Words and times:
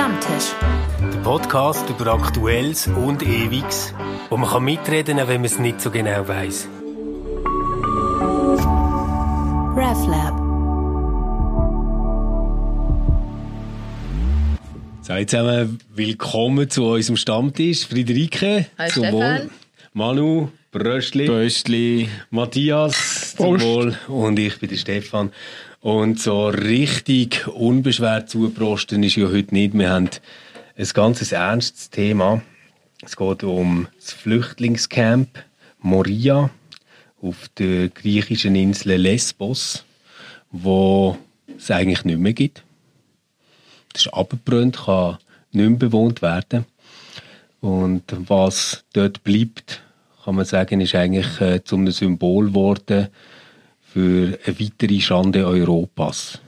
Stammtisch. 0.00 0.54
Der 1.12 1.18
Podcast 1.18 1.90
über 1.90 2.14
Aktuelles 2.14 2.86
und 2.86 3.22
Ewiges, 3.22 3.92
wo 4.30 4.38
man 4.38 4.48
kann 4.48 4.64
mitreden 4.64 5.18
kann, 5.18 5.28
wenn 5.28 5.42
man 5.42 5.44
es 5.44 5.58
nicht 5.58 5.78
so 5.78 5.90
genau 5.90 6.26
weiß. 6.26 6.68
RefLab. 9.76 10.40
Seid 15.02 15.28
zusammen 15.28 15.78
willkommen 15.94 16.70
zu 16.70 16.86
unserem 16.86 17.18
Stammtisch. 17.18 17.86
Friederike, 17.86 18.68
Hi, 18.78 18.88
zum 18.88 19.04
Stefan. 19.04 19.12
Wohl. 19.12 19.50
Manu, 19.92 20.48
Bröstli, 20.72 21.26
Böstli. 21.26 22.08
Matthias, 22.30 23.36
zum. 23.36 23.60
Wohl. 23.60 23.98
Und 24.08 24.38
ich 24.38 24.58
bin 24.58 24.70
der 24.70 24.76
Stefan. 24.78 25.30
Und 25.80 26.20
so 26.20 26.48
richtig 26.48 27.46
unbeschwert 27.48 28.28
zuprosten 28.28 29.02
ist 29.02 29.16
ja 29.16 29.28
heute 29.28 29.54
nicht. 29.54 29.72
Wir 29.72 29.88
haben 29.88 30.10
ein 30.76 30.88
ganz 30.92 31.32
ernstes 31.32 31.88
Thema. 31.88 32.42
Es 33.02 33.16
geht 33.16 33.42
um 33.44 33.88
das 33.98 34.12
Flüchtlingscamp 34.12 35.42
Moria 35.78 36.50
auf 37.22 37.48
der 37.56 37.88
griechischen 37.88 38.56
Insel 38.56 38.96
Lesbos, 38.96 39.86
wo 40.50 41.16
es 41.56 41.70
eigentlich 41.70 42.04
nicht 42.04 42.18
mehr 42.18 42.34
gibt. 42.34 42.62
Das 43.94 44.02
ist 44.02 44.12
abgebrannt, 44.12 44.82
kann 44.84 45.16
nicht 45.50 45.66
mehr 45.66 45.78
bewohnt 45.78 46.20
werden. 46.20 46.66
Und 47.62 48.04
was 48.28 48.84
dort 48.92 49.24
bleibt, 49.24 49.82
kann 50.24 50.34
man 50.34 50.44
sagen, 50.44 50.82
ist 50.82 50.94
eigentlich 50.94 51.40
äh, 51.40 51.64
zu 51.64 51.76
einem 51.76 51.90
Symbol 51.90 52.48
geworden 52.48 53.08
für 53.92 54.38
eine 54.44 54.60
weitere 54.60 55.00
Schande 55.00 55.46
Europas. 55.46 56.40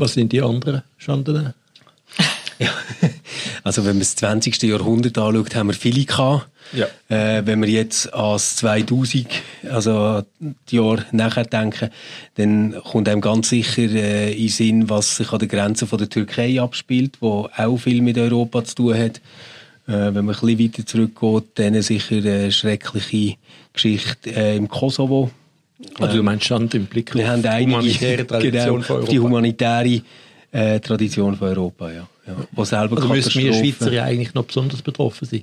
Was 0.00 0.14
sind 0.14 0.32
die 0.32 0.42
anderen 0.42 0.82
Schanden? 0.96 1.54
Ja. 2.58 2.68
Also 3.64 3.86
wenn 3.86 3.92
man 3.92 4.00
das 4.00 4.16
20. 4.16 4.62
Jahrhundert 4.64 5.16
anschaut, 5.16 5.54
haben 5.54 5.68
wir 5.68 5.74
viele 5.74 6.04
gehabt. 6.04 6.46
Ja. 6.74 6.88
Äh, 7.08 7.46
wenn 7.46 7.62
wir 7.62 7.70
jetzt 7.70 8.12
ans 8.12 8.56
2000, 8.56 9.28
also 9.70 10.22
die 10.70 10.76
Jahre 10.76 11.06
nachher 11.12 11.44
denken, 11.44 11.88
dann 12.34 12.74
kommt 12.84 13.08
einem 13.08 13.22
ganz 13.22 13.48
sicher 13.48 13.82
äh, 13.82 14.32
in 14.32 14.38
den 14.40 14.48
Sinn, 14.50 14.90
was 14.90 15.16
sich 15.16 15.32
an 15.32 15.38
der 15.38 15.48
Grenze 15.48 15.86
von 15.86 15.98
der 15.98 16.10
Türkei 16.10 16.60
abspielt, 16.60 17.16
wo 17.20 17.48
auch 17.56 17.78
viel 17.78 18.02
mit 18.02 18.18
Europa 18.18 18.62
zu 18.62 18.74
tun 18.74 18.98
hat. 18.98 19.22
Äh, 19.90 20.14
wenn 20.14 20.24
man 20.24 20.36
ein 20.36 20.40
bisschen 20.40 20.58
weiter 20.58 20.86
zurückgeht, 20.86 21.44
dann 21.56 21.82
sicher 21.82 22.16
eine 22.16 22.52
schreckliche 22.52 23.36
Geschichte 23.72 24.30
äh, 24.30 24.56
im 24.56 24.68
Kosovo. 24.68 25.30
Also 25.98 26.16
du 26.18 26.22
meinst 26.22 26.44
Schande 26.44 26.76
im 26.76 26.86
Blick 26.86 27.12
Wir 27.14 27.28
haben 27.28 27.42
die 27.42 27.48
einige 27.48 27.72
humanitäre 27.72 28.26
Tradition 28.26 28.74
genau, 28.76 28.82
von 28.82 28.96
Europa. 28.96 29.10
die 29.10 29.18
humanitäre 29.18 30.02
äh, 30.52 30.80
Tradition 30.80 31.36
von 31.36 31.48
Europa, 31.48 31.90
ja. 31.90 32.08
ja. 32.26 32.36
Wo 32.52 32.64
selber 32.64 32.96
also 32.96 33.08
müssen 33.08 33.42
wir 33.42 33.52
Schweizer 33.52 33.92
ja 33.92 34.04
eigentlich 34.04 34.34
noch 34.34 34.44
besonders 34.44 34.82
betroffen 34.82 35.26
sein. 35.26 35.42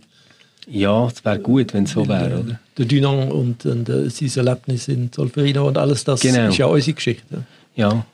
Ja, 0.70 1.08
es 1.08 1.24
wäre 1.26 1.40
gut, 1.40 1.74
wenn 1.74 1.86
es 1.86 1.92
so 1.92 2.08
wäre? 2.08 2.60
Der 2.78 2.86
Dunant 2.86 3.32
und, 3.32 3.66
und 3.66 3.90
äh, 3.90 4.10
sein 4.10 4.32
Erlebnis 4.36 4.88
in 4.88 5.10
Solferino 5.14 5.68
und 5.68 5.78
alles 5.78 6.04
das 6.04 6.22
Genau. 6.22 6.50
ist 6.50 6.58
ja 6.58 6.68
unsere 6.68 6.94
Geschichte. 6.94 7.44
Ja. 7.76 8.06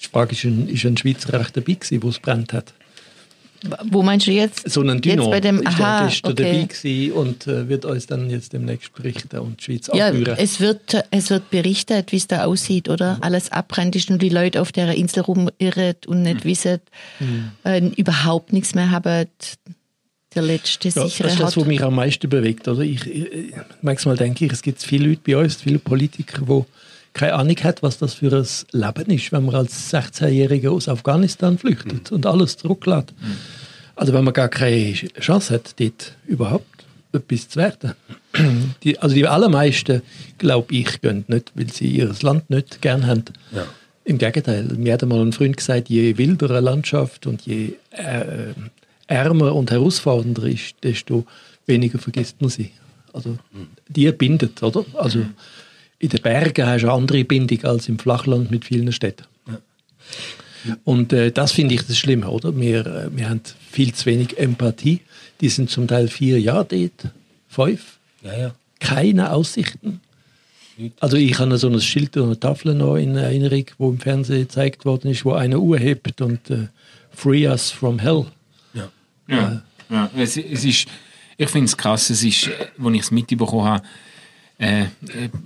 Die 0.00 0.06
Frage 0.06 0.32
ist, 0.32 0.44
ein, 0.44 0.68
ist 0.68 0.84
ein 0.84 0.96
Schweizer 0.96 1.38
recht 1.38 1.56
dabei 1.56 1.74
gewesen, 1.74 2.02
wo 2.02 2.08
es 2.08 2.18
brennt 2.18 2.52
hat? 2.52 2.72
Wo 3.90 4.02
meinst 4.02 4.26
du 4.26 4.30
jetzt? 4.30 4.70
So 4.70 4.80
ein 4.82 4.86
Dunant 4.86 5.06
Jetzt 5.06 5.30
bei 5.30 5.40
dem, 5.40 5.56
ist 5.62 5.78
ja 5.78 5.84
aha, 5.98 6.06
gestern 6.06 6.32
okay. 6.32 6.68
dabei 6.68 7.12
und 7.12 7.46
äh, 7.48 7.68
wird 7.68 7.84
uns 7.84 8.06
dann 8.06 8.30
jetzt 8.30 8.52
demnächst 8.52 8.92
berichten 8.94 9.38
und 9.38 9.60
die 9.60 9.64
Schweiz 9.64 9.90
Ja, 9.92 10.08
abführen. 10.08 10.36
es 10.38 10.60
wird, 10.60 11.04
es 11.10 11.30
wird 11.30 11.50
berichtet, 11.50 12.12
wie 12.12 12.16
es 12.16 12.28
da 12.28 12.44
aussieht, 12.44 12.88
oder? 12.88 13.18
Alles 13.20 13.50
abbrennt 13.50 13.96
ist 13.96 14.10
und 14.10 14.22
die 14.22 14.28
Leute 14.28 14.60
auf 14.62 14.70
der 14.70 14.94
Insel 14.94 15.22
rumirren 15.22 15.96
und 16.06 16.22
nicht 16.22 16.44
wissen, 16.44 16.80
äh, 17.64 17.84
überhaupt 17.96 18.52
nichts 18.52 18.74
mehr 18.74 18.90
haben. 18.90 19.26
Der 20.34 20.42
letzte 20.42 20.88
Ja, 20.88 20.94
das 21.02 21.10
sichere 21.12 21.28
ist 21.28 21.40
das, 21.40 21.56
was 21.56 21.64
mich 21.64 21.82
am 21.82 21.94
meisten 21.94 22.28
bewegt. 22.28 22.68
Oder? 22.68 22.82
Ich, 22.82 23.06
ich, 23.06 23.32
ich- 23.32 23.54
manchmal 23.82 24.16
denke 24.16 24.44
ich, 24.44 24.52
es 24.52 24.62
gibt 24.62 24.82
viele 24.82 25.08
Leute 25.08 25.20
bei 25.26 25.36
uns, 25.36 25.56
viele 25.56 25.78
Politiker, 25.78 26.42
die 26.46 26.64
keine 27.18 27.34
Ahnung 27.34 27.56
haben, 27.56 27.76
was 27.80 27.98
das 27.98 28.14
für 28.14 28.32
ein 28.32 28.46
Leben 28.72 29.10
ist, 29.10 29.32
wenn 29.32 29.44
man 29.44 29.54
als 29.56 29.92
16-Jähriger 29.92 30.70
aus 30.70 30.88
Afghanistan 30.88 31.58
flüchtet 31.58 32.12
und 32.12 32.24
alles 32.26 32.56
zurücklässt. 32.56 33.12
Also 33.96 34.12
wenn 34.12 34.24
man 34.24 34.32
gar 34.32 34.48
keine 34.48 34.92
Chance 34.92 35.54
hat, 35.54 35.78
dort 35.80 36.12
überhaupt 36.26 36.66
etwas 37.12 37.48
zu 37.48 37.58
werden. 37.58 37.94
Die, 38.84 38.98
also 38.98 39.14
die 39.14 39.26
allermeisten, 39.26 40.02
glaube 40.36 40.72
ich, 40.74 41.00
gehen 41.00 41.24
nicht, 41.26 41.52
weil 41.54 41.70
sie 41.70 41.88
ihr 41.88 42.14
Land 42.22 42.50
nicht 42.50 42.80
gern 42.82 43.06
haben. 43.06 43.24
Ja. 43.50 43.66
Im 44.04 44.18
Gegenteil, 44.18 44.64
mir 44.64 44.92
hat 44.92 45.02
einmal 45.02 45.20
ein 45.20 45.32
Freund 45.32 45.56
gesagt, 45.56 45.88
je 45.88 46.16
wilder 46.16 46.50
eine 46.50 46.60
Landschaft 46.60 47.26
und 47.26 47.42
je 47.42 47.72
äh, 47.90 48.52
ärmer 49.06 49.54
und 49.54 49.70
herausfordernder 49.70 50.44
ist, 50.44 50.76
desto 50.82 51.26
weniger 51.66 51.98
vergisst 51.98 52.40
man 52.40 52.50
sie. 52.50 52.70
Also 53.12 53.36
die 53.88 54.10
bindet, 54.12 54.62
oder? 54.62 54.84
Also 54.94 55.24
in 55.98 56.08
den 56.08 56.22
Bergen 56.22 56.66
hast 56.66 56.82
du 56.82 56.88
eine 56.88 56.96
andere 56.96 57.24
Bindung 57.24 57.64
als 57.64 57.88
im 57.88 57.98
Flachland 57.98 58.50
mit 58.50 58.64
vielen 58.64 58.92
Städten. 58.92 59.24
Und 60.84 61.12
äh, 61.12 61.30
das 61.30 61.52
finde 61.52 61.74
ich 61.74 61.86
das 61.86 61.96
Schlimme, 61.96 62.28
oder? 62.28 62.58
Wir, 62.58 62.84
äh, 62.86 63.16
wir 63.16 63.28
haben 63.28 63.40
viel 63.70 63.94
zu 63.94 64.06
wenig 64.06 64.38
Empathie. 64.38 65.00
Die 65.40 65.48
sind 65.48 65.70
zum 65.70 65.86
Teil 65.86 66.08
vier 66.08 66.40
Jahre 66.40 66.66
dort, 66.66 67.12
fünf, 67.48 67.98
Ja, 68.22 68.38
ja. 68.38 68.54
keine 68.80 69.32
Aussichten. 69.32 70.00
Also 71.00 71.16
ich 71.16 71.38
habe 71.38 71.58
so 71.58 71.68
ein 71.68 71.80
Schild 71.80 72.16
und 72.16 72.24
eine 72.24 72.40
Tafel 72.40 72.74
noch 72.74 72.96
in 72.96 73.16
Erinnerung, 73.16 73.64
wo 73.78 73.90
im 73.90 73.98
Fernsehen 73.98 74.42
gezeigt 74.42 74.84
worden 74.84 75.10
ist, 75.10 75.24
wo 75.24 75.32
einer 75.32 75.58
Uhr 75.58 75.78
hebt 75.78 76.20
und 76.20 76.50
äh, 76.50 76.68
Free 77.10 77.48
us 77.48 77.70
from 77.70 77.98
hell. 77.98 78.26
Ja, 78.74 79.62
ja. 79.90 80.10
Es, 80.16 80.36
es 80.36 80.64
ist, 80.64 80.86
ich 81.36 81.48
finde 81.48 81.66
es 81.66 81.76
krass, 81.76 82.10
es 82.10 82.22
ist, 82.22 82.46
äh, 82.48 82.68
als 82.84 82.94
ich 82.94 83.00
es 83.00 83.10
mitbekommen 83.10 83.64
habe, 83.64 83.84
äh, 84.58 84.82
äh, 84.82 84.86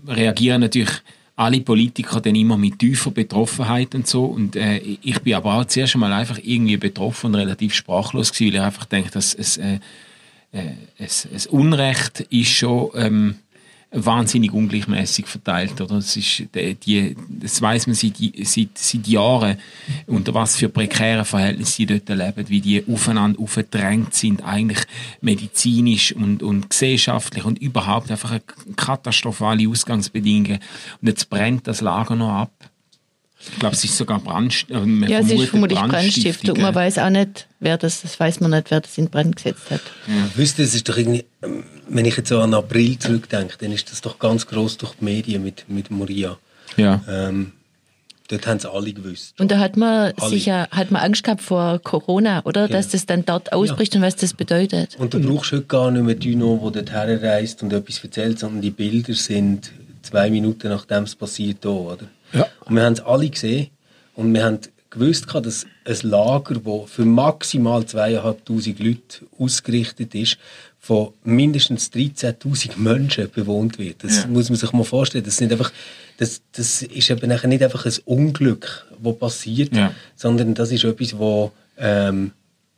reagieren 0.06 0.62
natürlich 0.62 1.02
alle 1.36 1.60
Politiker 1.60 2.20
dann 2.20 2.34
immer 2.34 2.56
mit 2.56 2.78
tiefer 2.78 3.10
Betroffenheit 3.10 3.94
und 3.94 4.06
so. 4.06 4.24
Und 4.24 4.56
äh, 4.56 4.78
ich 4.78 5.20
bin 5.20 5.34
aber 5.34 5.54
auch 5.54 5.64
zuerst 5.64 5.94
einmal 5.94 6.12
einfach 6.12 6.38
irgendwie 6.42 6.76
betroffen 6.76 7.28
und 7.28 7.34
relativ 7.36 7.74
sprachlos 7.74 8.32
gewesen, 8.32 8.52
weil 8.52 8.60
ich 8.60 8.66
einfach 8.66 8.84
denke, 8.84 9.10
dass 9.10 9.34
es, 9.34 9.56
äh, 9.56 9.80
äh, 10.52 10.72
es, 10.98 11.26
es 11.32 11.46
Unrecht 11.46 12.20
ist 12.20 12.50
schon 12.50 12.90
ähm, 12.94 13.34
wahnsinnig 13.92 14.52
ungleichmäßig 14.52 15.26
verteilt. 15.26 15.80
Oder? 15.80 15.96
Das, 15.96 16.16
ist, 16.16 16.44
die, 16.54 16.74
die, 16.74 17.16
das 17.28 17.60
weiß 17.60 17.86
man 17.86 17.94
seit, 17.94 18.14
seit, 18.42 18.78
seit 18.78 19.06
Jahren, 19.06 19.58
unter 20.06 20.34
was 20.34 20.56
für 20.56 20.68
prekären 20.68 21.24
Verhältnissen 21.24 21.72
sie 21.72 21.86
dort 21.86 22.08
leben, 22.08 22.48
wie 22.48 22.60
die 22.60 22.84
aufeinander 22.88 23.40
aufgedrängt 23.40 24.14
sind, 24.14 24.42
eigentlich 24.42 24.84
medizinisch 25.20 26.12
und, 26.12 26.42
und 26.42 26.70
gesellschaftlich 26.70 27.44
und 27.44 27.58
überhaupt 27.58 28.10
einfach 28.10 28.38
katastrophale 28.76 29.68
Ausgangsbedingungen. 29.68 30.58
Und 31.00 31.08
jetzt 31.08 31.28
brennt 31.28 31.66
das 31.66 31.80
Lager 31.80 32.16
noch 32.16 32.32
ab. 32.32 32.71
Ich 33.50 33.58
glaube, 33.58 33.74
es 33.74 33.84
ist 33.84 33.96
sogar 33.96 34.20
Brandst 34.20 34.70
äh, 34.70 34.78
man 34.78 35.08
Ja, 35.08 35.18
es 35.18 35.30
ist 35.30 35.48
vermutlich 35.48 35.78
Brandstiftung. 35.78 36.60
Man 36.60 36.74
weiß 36.74 36.98
auch 36.98 37.10
nicht, 37.10 37.48
wer 37.60 37.76
das, 37.76 38.02
das 38.02 38.18
weiß 38.18 38.40
man 38.40 38.52
nicht, 38.52 38.70
wer 38.70 38.80
das 38.80 38.96
in 38.98 39.10
Brand 39.10 39.36
gesetzt 39.36 39.70
hat. 39.70 39.80
Wisst 40.36 40.58
ihr, 40.58 40.64
es 40.64 40.74
ist 40.74 40.88
doch 40.88 40.96
irgendwie, 40.96 41.24
ähm, 41.42 41.64
wenn 41.88 42.04
ich 42.04 42.16
jetzt 42.16 42.28
so 42.28 42.40
an 42.40 42.54
April 42.54 42.98
zurückdenke, 42.98 43.56
dann 43.58 43.72
ist 43.72 43.90
das 43.90 44.00
doch 44.00 44.18
ganz 44.18 44.46
groß 44.46 44.78
durch 44.78 44.94
die 45.00 45.04
Medien 45.04 45.42
mit, 45.42 45.64
mit 45.68 45.90
Moria. 45.90 46.38
Ja. 46.76 47.02
Ähm, 47.08 47.52
dort 48.28 48.46
haben 48.46 48.56
es 48.58 48.66
alle 48.66 48.92
gewusst. 48.92 49.38
Und 49.40 49.50
da 49.50 49.58
hat 49.58 49.76
man 49.76 50.12
Alle. 50.18 50.30
sicher, 50.30 50.68
hat 50.70 50.90
man 50.90 51.02
Angst 51.02 51.24
gehabt 51.24 51.42
vor 51.42 51.80
Corona, 51.80 52.42
oder? 52.44 52.68
Dass 52.68 52.88
das 52.88 53.06
dann 53.06 53.24
dort 53.24 53.52
ausbricht 53.52 53.94
und 53.96 54.02
was 54.02 54.16
das 54.16 54.34
bedeutet. 54.34 54.96
Und 54.98 55.14
du 55.14 55.20
brauchst 55.20 55.52
heute 55.52 55.64
gar 55.64 55.90
nicht 55.90 56.04
mehr 56.04 56.14
Dino, 56.14 56.58
der 56.72 56.82
dort 56.82 56.92
herreist 56.92 57.62
und 57.62 57.72
etwas 57.72 58.02
erzählt, 58.02 58.38
sondern 58.38 58.62
die 58.62 58.70
Bilder 58.70 59.14
sind 59.14 59.72
zwei 60.02 60.30
Minuten 60.30 60.68
nachdem 60.68 61.04
es 61.04 61.14
passiert 61.14 61.58
da, 61.64 61.70
oder? 61.70 62.06
Ja. 62.32 62.46
Und 62.64 62.76
wir 62.76 62.82
haben 62.84 62.92
es 62.94 63.00
alle 63.00 63.28
gesehen 63.28 63.68
und 64.14 64.32
wir 64.34 64.44
haben 64.44 64.58
gewusst, 64.90 65.26
gehabt, 65.26 65.46
dass 65.46 65.66
ein 65.84 65.96
Lager, 66.10 66.54
das 66.56 66.90
für 66.90 67.04
maximal 67.04 67.84
zweieinhalbtausend 67.86 68.78
Leute 68.78 69.26
ausgerichtet 69.38 70.14
ist, 70.14 70.36
von 70.78 71.12
mindestens 71.24 71.90
13.000 71.92 72.76
Menschen 72.76 73.30
bewohnt 73.30 73.78
wird. 73.78 74.02
Das 74.04 74.22
Ja. 74.22 74.26
muss 74.26 74.50
man 74.50 74.58
sich 74.58 74.72
mal 74.72 74.82
vorstellen. 74.84 75.24
Das, 75.24 75.36
sind 75.36 75.52
einfach, 75.52 75.72
das, 76.18 76.42
das 76.52 76.82
ist 76.82 77.08
eben 77.08 77.28
nachher 77.28 77.46
nicht 77.48 77.62
einfach 77.62 77.86
ein 77.86 77.92
Unglück, 78.04 78.86
das 79.02 79.18
passiert, 79.18 79.74
Ja. 79.74 79.94
sondern 80.16 80.54
das 80.54 80.72
ist 80.72 80.84
etwas, 80.84 81.16
wo 81.16 81.52
ähm, 81.78 82.32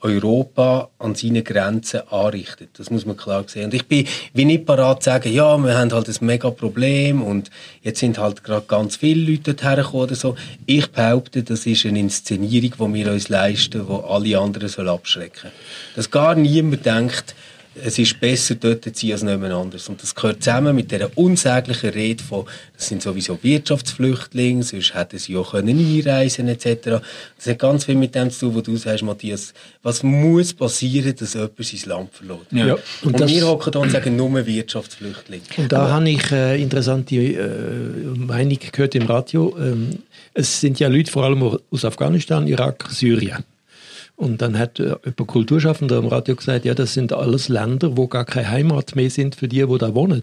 Europa 0.05 0.91
an 0.99 1.15
seinen 1.15 1.43
Grenzen 1.43 2.03
anrichtet. 2.11 2.69
Das 2.79 2.91
muss 2.91 3.07
man 3.07 3.17
klar 3.17 3.45
sehen. 3.47 3.65
Und 3.65 3.75
ich 3.75 3.87
bin 3.87 4.07
wie 4.35 4.45
nicht 4.45 4.67
parat 4.67 5.03
zu 5.03 5.11
sagen, 5.11 5.33
ja, 5.33 5.57
wir 5.57 5.79
haben 5.79 5.93
halt 5.93 6.09
ein 6.09 6.27
mega 6.27 6.51
Problem 6.51 7.23
und 7.23 7.51
jetzt 7.83 8.01
sind 8.01 8.19
halt 8.19 8.45
gerade 8.45 8.67
ganz 8.67 8.97
viele 8.97 9.31
Leute 9.31 9.55
dorthin 9.55 9.77
gekommen 9.77 10.03
oder 10.03 10.15
so. 10.15 10.37
Ich 10.67 10.93
behaupte, 10.93 11.43
das 11.43 11.65
ist 11.65 11.87
eine 11.87 12.01
Inszenierung, 12.01 12.93
die 12.93 13.05
wir 13.05 13.13
uns 13.13 13.31
leisten, 13.31 13.87
die 13.89 14.05
alle 14.07 14.39
anderen 14.39 14.69
soll 14.69 14.91
abschrecken 14.91 15.51
Dass 15.97 16.11
gar 16.11 16.35
niemand 16.35 16.85
denkt, 16.85 17.35
es 17.83 17.99
ist 17.99 18.21
besser 18.21 18.55
dort 18.55 18.85
zu 18.85 18.91
sein 18.95 19.13
als 19.13 19.23
niemand 19.23 19.53
anders. 19.53 19.89
Und 19.89 20.03
das 20.03 20.15
gehört 20.15 20.43
zusammen 20.43 20.75
mit 20.75 20.91
dieser 20.91 21.11
unsäglichen 21.17 21.91
Rede 21.91 22.23
von, 22.23 22.45
das 22.77 22.89
sind 22.89 23.03
sowieso 23.03 23.39
Wirtschaftsflüchtlinge, 23.43 24.63
sonst 24.63 24.95
hätten 24.95 25.19
sie 25.19 25.37
auch 25.37 25.53
können 25.53 25.79
einreisen 25.79 26.49
etc. 26.49 27.03
Das 27.37 27.47
hat 27.47 27.59
ganz 27.59 27.85
viel 27.85 27.97
mit 27.97 28.15
dem 28.15 28.31
zu 28.31 28.47
tun, 28.47 28.57
was 28.57 28.63
du 28.65 28.77
sagst, 28.77 29.03
Matthias. 29.03 29.55
Was 29.83 30.03
muss 30.03 30.53
passieren, 30.53 31.15
dass 31.17 31.35
jemand 31.35 31.53
sein 31.59 31.81
Land 31.87 32.15
verlässt? 32.15 32.53
Ja. 32.53 32.67
Ja. 32.67 32.77
Und, 33.03 33.21
und 33.21 33.29
wir 33.29 33.47
hocken 33.47 33.73
da 33.73 33.79
und 33.81 33.91
sagen, 33.91 34.17
nur 34.17 34.47
Wirtschaftsflüchtlinge. 34.47 35.43
Und 35.57 35.73
da 35.73 35.89
habe 35.91 36.09
ich 36.11 36.33
eine 36.33 36.55
äh, 36.55 36.63
interessante 36.63 37.17
äh, 37.17 37.39
Meinung 38.17 38.59
gehört 38.73 38.95
im 38.95 39.07
Radio. 39.07 39.57
Ähm, 39.59 39.91
es 40.33 40.61
sind 40.61 40.81
ja 40.81 40.89
Leute 40.89 41.11
vor 41.11 41.25
allem 41.25 41.59
aus 41.71 41.85
Afghanistan, 41.85 42.47
Irak, 42.47 42.87
Syrien. 42.91 43.45
Und 44.17 44.43
dann 44.43 44.59
hat 44.59 44.79
äh, 44.79 44.97
jemand 45.05 45.27
Kulturschaffender 45.27 45.99
am 45.99 46.07
Radio 46.07 46.37
gesagt, 46.37 46.65
ja, 46.65 46.75
das 46.75 46.95
sind 46.95 47.13
alles 47.13 47.49
Länder, 47.49 47.97
wo 47.97 48.07
gar 48.07 48.25
keine 48.25 48.49
Heimat 48.49 48.95
mehr 48.95 49.11
sind 49.11 49.35
für 49.35 49.49
die, 49.49 49.67
die 49.67 49.79
da 49.79 49.95
wohnen. 49.95 50.23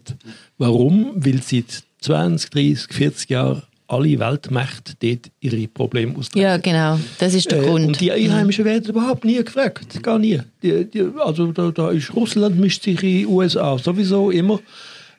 Warum? 0.58 1.12
Weil 1.16 1.42
seit 1.42 1.84
20, 2.00 2.50
30, 2.50 2.94
40 2.94 3.30
Jahren 3.30 3.64
alle 3.92 4.18
Weltmächte 4.20 4.94
dort 5.02 5.32
ihre 5.42 5.68
Probleme 5.68 6.18
austragen. 6.18 6.42
Ja, 6.42 6.58
genau. 6.58 6.98
Das 7.20 7.34
ist 7.34 7.52
der 7.52 7.62
äh, 7.62 7.66
Grund. 7.66 7.88
Und 7.88 8.00
die 8.00 8.12
Einheimischen 8.12 8.64
werden 8.64 8.90
überhaupt 8.90 9.26
nie 9.26 9.44
gefragt. 9.44 10.02
Gar 10.02 10.18
nie. 10.18 10.40
Die, 10.64 10.86
die, 10.86 11.08
also 11.20 11.52
da, 11.52 11.72
da, 11.72 11.92
ist 11.92 12.16
Russland 12.16 12.58
mischt 12.58 12.84
sich 12.84 13.04
in 13.04 13.10
die 13.10 13.26
USA 13.26 13.78
sowieso 13.78 14.32
immer. 14.32 14.60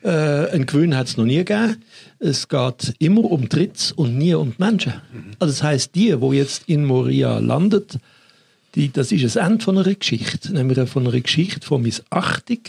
Äh, 0.03 0.09
einen 0.09 0.65
Gewinn 0.65 0.97
hat 0.97 1.07
es 1.07 1.17
noch 1.17 1.25
nie 1.25 1.37
gegeben. 1.37 1.83
Es 2.19 2.47
geht 2.47 2.95
immer 2.97 3.23
um 3.23 3.47
Dritts 3.47 3.91
und 3.91 4.17
nie 4.17 4.33
um 4.33 4.53
die 4.57 4.63
Menschen. 4.63 4.93
Also 5.39 5.53
das 5.53 5.61
heißt, 5.61 5.95
die, 5.95 6.19
wo 6.19 6.33
jetzt 6.33 6.63
in 6.67 6.85
Moria 6.85 7.37
landet, 7.37 7.99
die, 8.75 8.91
das 8.91 9.11
ist 9.11 9.23
das 9.23 9.35
Ende 9.35 9.63
von 9.63 9.77
einer 9.77 9.93
Geschichte, 9.93 10.53
nämlich 10.53 10.89
von 10.89 11.07
einer 11.07 11.19
Geschichte 11.19 11.65
von 11.65 11.81
Missachtung 11.81 12.59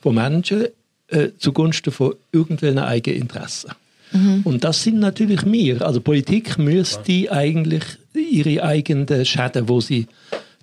von 0.00 0.14
Menschen 0.14 0.66
äh, 1.08 1.28
zugunsten 1.38 1.92
von 1.92 2.14
irgendwelchen 2.32 2.78
eigenen 2.78 3.22
Interessen. 3.22 3.72
Mhm. 4.12 4.42
Und 4.44 4.64
das 4.64 4.82
sind 4.82 4.98
natürlich 5.00 5.44
wir. 5.44 5.82
Also 5.82 6.00
Politik 6.00 6.58
müsste 6.58 7.32
eigentlich 7.32 7.82
ihre 8.14 8.62
eigenen 8.62 9.24
Schäden, 9.24 9.68
wo 9.68 9.80
sie 9.80 10.06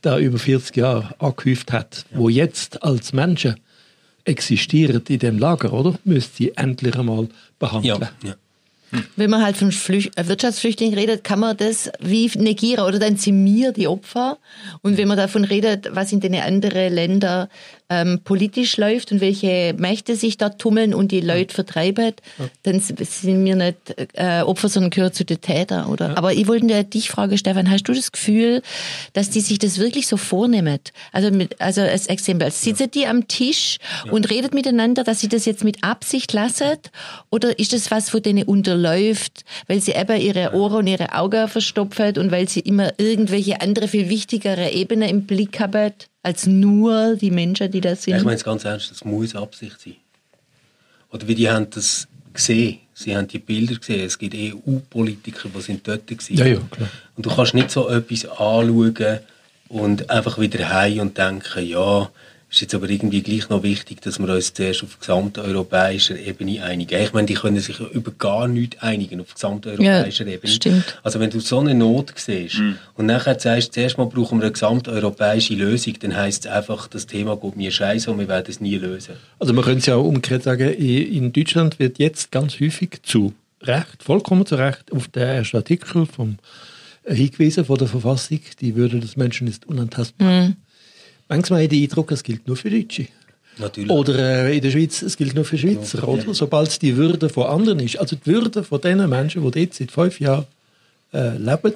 da 0.01 0.19
über 0.19 0.37
40 0.37 0.77
Jahre 0.77 1.15
angehäuft 1.19 1.71
hat, 1.71 2.05
ja. 2.11 2.17
wo 2.19 2.29
jetzt 2.29 2.83
als 2.83 3.13
Menschen 3.13 3.55
existieren 4.23 5.01
in 5.07 5.19
dem 5.19 5.39
Lager, 5.39 5.73
oder? 5.73 5.97
Müsste 6.03 6.37
sie 6.37 6.51
endlich 6.55 6.95
einmal 6.95 7.27
behandeln. 7.59 8.01
Ja. 8.23 8.29
Ja. 8.29 8.35
Wenn 9.15 9.29
man 9.29 9.43
halt 9.43 9.57
von 9.57 9.71
Flücht 9.71 10.11
Wirtschaftsflüchtlingen 10.15 10.97
redet, 10.97 11.23
kann 11.23 11.39
man 11.39 11.57
das 11.57 11.91
wie 11.99 12.29
negieren 12.35 12.85
oder 12.85 12.99
dann 12.99 13.17
sind 13.17 13.45
wir 13.45 13.71
die 13.71 13.87
Opfer. 13.87 14.37
Und 14.81 14.97
wenn 14.97 15.07
man 15.07 15.17
davon 15.17 15.43
redet, 15.43 15.89
was 15.91 16.11
in 16.11 16.19
den 16.19 16.35
anderen 16.35 16.93
Ländern 16.93 17.47
ähm, 17.89 18.21
politisch 18.23 18.77
läuft 18.77 19.11
und 19.11 19.21
welche 19.21 19.75
Mächte 19.77 20.15
sich 20.15 20.37
da 20.37 20.49
tummeln 20.49 20.93
und 20.93 21.11
die 21.11 21.21
Leute 21.21 21.53
vertreiben, 21.53 22.13
ja. 22.39 22.45
dann 22.63 22.79
sind 22.79 23.45
wir 23.45 23.55
nicht 23.55 23.77
äh, 24.13 24.41
Opfer, 24.41 24.69
sondern 24.69 24.89
gehören 24.89 25.13
zu 25.13 25.23
den 25.23 25.39
Tätern. 25.39 25.87
Oder? 25.87 26.09
Ja. 26.09 26.17
Aber 26.17 26.33
ich 26.33 26.47
wollte 26.47 26.83
dich 26.83 27.09
fragen, 27.09 27.37
Stefan, 27.37 27.69
hast 27.69 27.83
du 27.83 27.93
das 27.93 28.11
Gefühl, 28.11 28.63
dass 29.13 29.29
die 29.29 29.41
sich 29.41 29.59
das 29.59 29.77
wirklich 29.77 30.07
so 30.07 30.17
vornehmen? 30.17 30.79
Also, 31.11 31.29
mit, 31.29 31.61
also 31.61 31.81
als 31.81 32.07
Exempel, 32.07 32.49
sitzen 32.51 32.89
die 32.89 33.05
am 33.05 33.27
Tisch 33.27 33.77
und 34.09 34.29
redet 34.31 34.53
miteinander, 34.53 35.03
dass 35.03 35.19
sie 35.19 35.29
das 35.29 35.45
jetzt 35.45 35.63
mit 35.63 35.83
Absicht 35.83 36.33
lassen? 36.33 36.77
Oder 37.29 37.59
ist 37.59 37.73
das 37.73 37.91
was, 37.91 38.13
wo 38.13 38.19
denen 38.19 38.43
unterläuft, 38.43 38.84
weil 38.85 39.81
sie 39.81 39.91
eben 39.91 40.19
ihre 40.19 40.53
Ohren 40.53 40.77
und 40.77 40.87
ihre 40.87 41.13
Augen 41.13 41.47
verstopfen 41.47 42.17
und 42.17 42.31
weil 42.31 42.47
sie 42.49 42.61
immer 42.61 42.93
irgendwelche 42.97 43.61
andere, 43.61 43.87
viel 43.87 44.09
wichtigere 44.09 44.71
Ebenen 44.71 45.09
im 45.09 45.25
Blick 45.25 45.59
haben? 45.59 45.93
als 46.25 46.47
nur 46.47 47.15
die 47.15 47.29
Menschen, 47.29 47.69
die 47.71 47.81
das 47.81 48.03
sind? 48.03 48.17
Ich 48.17 48.23
meine 48.23 48.35
es 48.35 48.43
ganz 48.43 48.65
ernst, 48.65 48.89
das 48.89 49.05
muss 49.05 49.35
Absicht 49.35 49.79
sein. 49.79 49.95
Oder 51.11 51.27
wie 51.27 51.35
die 51.35 51.47
haben 51.47 51.69
das 51.69 52.07
gesehen. 52.33 52.79
Sie 52.95 53.15
haben 53.15 53.27
die 53.27 53.37
Bilder 53.37 53.75
gesehen. 53.75 54.05
Es 54.05 54.17
gibt 54.17 54.33
EU-Politiker, 54.35 55.49
die 55.55 55.61
sind 55.61 55.87
dort 55.87 56.09
waren. 56.09 56.37
Ja, 56.37 56.45
ja, 56.45 56.59
klar. 56.71 56.89
Und 57.15 57.25
du 57.25 57.29
kannst 57.29 57.53
nicht 57.53 57.69
so 57.69 57.89
etwas 57.89 58.25
anschauen 58.25 59.19
und 59.69 60.09
einfach 60.09 60.39
wieder 60.39 60.67
heim 60.69 60.99
und 60.99 61.17
denken, 61.17 61.67
ja, 61.67 62.09
ist 62.55 62.61
jetzt 62.61 62.73
aber 62.73 62.89
irgendwie 62.89 63.21
gleich 63.21 63.49
noch 63.49 63.63
wichtig, 63.63 64.01
dass 64.01 64.17
wir 64.17 64.33
uns 64.33 64.53
zuerst 64.53 64.81
auf 64.83 64.97
gesamteuropäischer 64.99 66.17
Ebene 66.17 66.63
einigen. 66.63 67.01
Ich 67.01 67.11
meine, 67.11 67.27
die 67.27 67.33
können 67.33 67.59
sich 67.59 67.79
über 67.79 68.11
gar 68.11 68.47
nichts 68.47 68.81
einigen 68.81 69.19
auf 69.19 69.33
gesamteuropäischer 69.33 70.25
ja, 70.25 70.33
Ebene. 70.33 70.53
Stimmt. 70.53 70.99
Also 71.03 71.19
wenn 71.19 71.29
du 71.29 71.41
so 71.41 71.59
eine 71.59 71.75
Not 71.75 72.13
siehst 72.15 72.59
mhm. 72.59 72.77
und 72.95 73.07
nachher 73.07 73.37
sagst, 73.37 73.73
zuerst 73.73 73.97
mal 73.97 74.05
brauchen 74.05 74.39
wir 74.39 74.43
eine 74.43 74.53
gesamteuropäische 74.53 75.53
Lösung, 75.53 75.95
dann 75.99 76.15
heisst 76.15 76.45
es 76.45 76.51
einfach, 76.51 76.87
das 76.87 77.05
Thema 77.07 77.35
geht 77.35 77.57
mir 77.57 77.71
scheiße 77.71 78.09
und 78.09 78.19
wir 78.19 78.29
werden 78.29 78.45
es 78.47 78.61
nie 78.61 78.77
lösen. 78.77 79.15
Also 79.37 79.53
man 79.53 79.65
könnte 79.65 79.79
es 79.79 79.85
ja 79.87 79.95
auch 79.95 80.05
umgekehrt 80.05 80.43
sagen, 80.43 80.69
in 80.73 81.33
Deutschland 81.33 81.77
wird 81.79 81.99
jetzt 81.99 82.31
ganz 82.31 82.59
häufig 82.59 83.01
zu 83.03 83.33
Recht, 83.61 84.01
vollkommen 84.01 84.45
zu 84.45 84.55
Recht, 84.55 84.93
auf 84.93 85.09
den 85.09 85.23
ersten 85.23 85.57
Artikel 85.57 86.05
vom 86.05 86.37
hingewiesen 87.05 87.65
von 87.65 87.77
der 87.77 87.87
Verfassung, 87.87 88.39
die 88.61 88.75
Würde 88.75 88.99
des 88.99 89.15
Menschen 89.15 89.47
ist 89.47 89.65
unantastbar. 89.67 90.47
Mhm. 90.47 90.55
Manchmal 91.27 91.63
habe 91.63 91.73
ich 91.73 91.79
den 91.79 91.89
Eindruck, 91.89 92.11
es 92.11 92.23
gilt 92.23 92.47
nur 92.47 92.55
für 92.55 92.69
Deutsche. 92.69 93.07
Natürlich. 93.57 93.89
Oder 93.89 94.45
äh, 94.47 94.55
in 94.55 94.61
der 94.61 94.71
Schweiz, 94.71 95.01
es 95.01 95.15
gilt 95.15 95.33
nur 95.33 95.45
für 95.45 95.57
Schweizer, 95.57 95.99
ja. 95.99 96.05
oder? 96.05 96.33
Sobald 96.33 96.69
es 96.69 96.79
die 96.79 96.95
Würde 96.95 97.29
von 97.29 97.45
anderen 97.45 97.79
ist. 97.79 97.97
Also 97.97 98.15
die 98.15 98.25
Würde 98.25 98.63
von 98.63 98.81
den 98.81 99.07
Menschen, 99.09 99.43
die 99.43 99.51
dort 99.51 99.73
seit 99.73 99.91
fünf 99.91 100.19
Jahren 100.19 100.45
äh, 101.13 101.37
leben, 101.37 101.73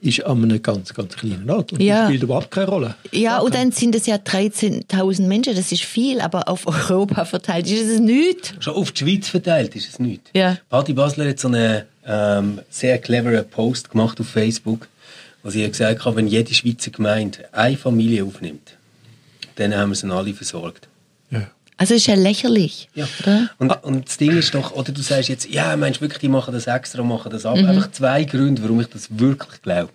ist 0.00 0.24
an 0.24 0.44
einem 0.44 0.62
ganz, 0.62 0.94
ganz 0.94 1.16
kleinen 1.16 1.50
Ort. 1.50 1.72
Und 1.72 1.82
ja. 1.82 2.02
das 2.02 2.08
spielt 2.08 2.22
überhaupt 2.22 2.50
keine 2.50 2.68
Rolle. 2.68 2.94
Ja, 3.12 3.38
und 3.40 3.54
dann 3.54 3.72
sind 3.72 3.94
es 3.96 4.06
ja 4.06 4.16
13.000 4.16 5.26
Menschen, 5.26 5.56
das 5.56 5.72
ist 5.72 5.82
viel, 5.82 6.20
aber 6.20 6.48
auf 6.48 6.66
Europa 6.90 7.24
verteilt 7.24 7.70
ist 7.70 7.82
es 7.82 8.00
nichts. 8.00 8.54
Schon 8.60 8.74
auf 8.74 8.92
die 8.92 9.04
Schweiz 9.04 9.28
verteilt 9.28 9.74
ist 9.74 9.88
es 9.88 9.98
nichts. 9.98 10.30
Ja. 10.34 10.58
Patti 10.68 10.92
Basler 10.92 11.28
hat 11.28 11.40
so 11.40 11.48
einen 11.48 11.82
ähm, 12.06 12.60
sehr 12.70 12.98
cleveren 12.98 13.48
Post 13.48 13.90
gemacht 13.90 14.20
auf 14.20 14.28
Facebook 14.28 14.88
was 15.42 15.54
ich 15.54 15.66
gesagt 15.66 16.04
habe, 16.04 16.16
wenn 16.16 16.26
jede 16.26 16.52
Schweizer 16.52 16.90
Gemeinde 16.90 17.48
eine 17.52 17.76
Familie 17.76 18.24
aufnimmt, 18.24 18.76
dann 19.56 19.74
haben 19.74 19.90
wir 19.90 19.96
sie 19.96 20.10
alle 20.10 20.34
versorgt. 20.34 20.88
Ja. 21.30 21.50
Also 21.76 21.94
ist 21.94 22.06
ja 22.06 22.16
lächerlich. 22.16 22.88
Ja. 22.94 23.06
Und, 23.58 23.70
und 23.84 24.08
das 24.08 24.16
Ding 24.16 24.36
ist 24.36 24.52
doch, 24.54 24.72
oder 24.72 24.90
du 24.90 25.00
sagst 25.00 25.28
jetzt, 25.28 25.48
ja, 25.48 25.76
meinst 25.76 25.98
du 25.98 26.02
wirklich, 26.02 26.20
die 26.20 26.28
machen 26.28 26.52
das 26.52 26.66
extra, 26.66 27.02
machen 27.02 27.30
das 27.30 27.46
ab. 27.46 27.56
Mhm. 27.56 27.66
Einfach 27.66 27.92
zwei 27.92 28.24
Gründe, 28.24 28.62
warum 28.62 28.80
ich 28.80 28.88
das 28.88 29.06
wirklich 29.16 29.62
glaube. 29.62 29.90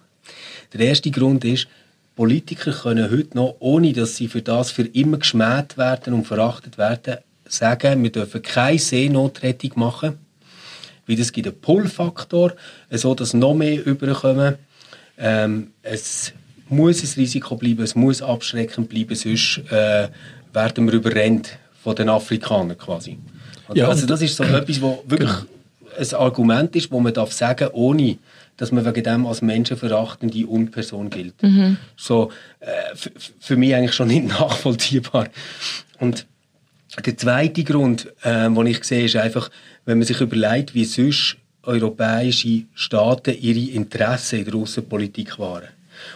Der 0.71 0.79
erste 0.79 1.11
Grund 1.11 1.43
ist, 1.43 1.67
Politiker 2.15 2.71
können 2.71 3.11
heute 3.11 3.35
noch, 3.35 3.57
ohne 3.59 3.91
dass 3.91 4.15
sie 4.15 4.27
für 4.27 4.41
das 4.41 4.71
für 4.71 4.83
immer 4.83 5.17
geschmäht 5.17 5.77
werden 5.77 6.13
und 6.13 6.25
verachtet 6.25 6.77
werden, 6.77 7.17
sagen, 7.45 8.03
wir 8.03 8.11
dürfen 8.11 8.41
keine 8.41 8.79
Seenotrettung 8.79 9.71
machen, 9.75 10.19
weil 11.07 11.15
das 11.15 11.31
gibt 11.31 11.47
einen 11.47 11.59
Pull-Faktor, 11.59 12.53
so 12.91 13.15
dass 13.15 13.33
noch 13.33 13.55
mehr 13.55 13.85
überkommen 13.85 14.55
ähm, 15.17 15.71
es 15.81 16.33
muss 16.69 17.03
ein 17.03 17.21
Risiko 17.21 17.55
bleiben, 17.55 17.83
es 17.83 17.95
muss 17.95 18.21
abschreckend 18.21 18.89
bleiben, 18.89 19.15
sonst 19.15 19.61
äh, 19.69 20.09
werden 20.53 20.85
wir 20.85 20.93
überrennt 20.93 21.57
von 21.83 21.95
den 21.95 22.09
Afrikanern 22.09 22.77
quasi. 22.77 23.17
Also, 23.67 23.79
ja, 23.79 23.87
also 23.87 24.05
das 24.05 24.21
ist 24.21 24.35
so 24.35 24.43
etwas, 24.43 24.81
wo 24.81 25.03
wirklich 25.07 25.29
genau. 25.29 25.97
ein 25.97 26.13
Argument 26.21 26.75
ist, 26.75 26.91
wo 26.91 26.99
man 26.99 27.13
darf 27.13 27.31
sagen, 27.31 27.69
ohne 27.73 28.17
dass 28.57 28.71
man 28.71 28.85
wegen 28.85 29.03
dem 29.03 29.25
als 29.25 29.41
menschenverachtende 29.41 30.45
Unperson 30.45 31.09
gilt. 31.09 31.41
Mhm. 31.41 31.77
So 31.97 32.31
äh, 32.59 32.95
für 33.39 33.55
mich 33.55 33.73
eigentlich 33.73 33.93
schon 33.93 34.09
nicht 34.09 34.27
nachvollziehbar. 34.39 35.27
Und 35.99 36.27
der 37.03 37.17
zweite 37.17 37.63
Grund, 37.63 38.13
äh, 38.21 38.49
den 38.49 38.67
ich 38.67 38.83
sehe, 38.83 39.05
ist 39.05 39.15
einfach, 39.15 39.49
wenn 39.85 39.97
man 39.97 40.05
sich 40.05 40.21
überlegt, 40.21 40.75
wie 40.75 40.85
sonst 40.85 41.37
europäische 41.63 42.63
Staaten 42.73 43.35
ihre 43.39 43.71
Interessen 43.71 44.39
in 44.39 44.45
der 44.45 44.55
Außenpolitik 44.55 45.39
wahren. 45.39 45.69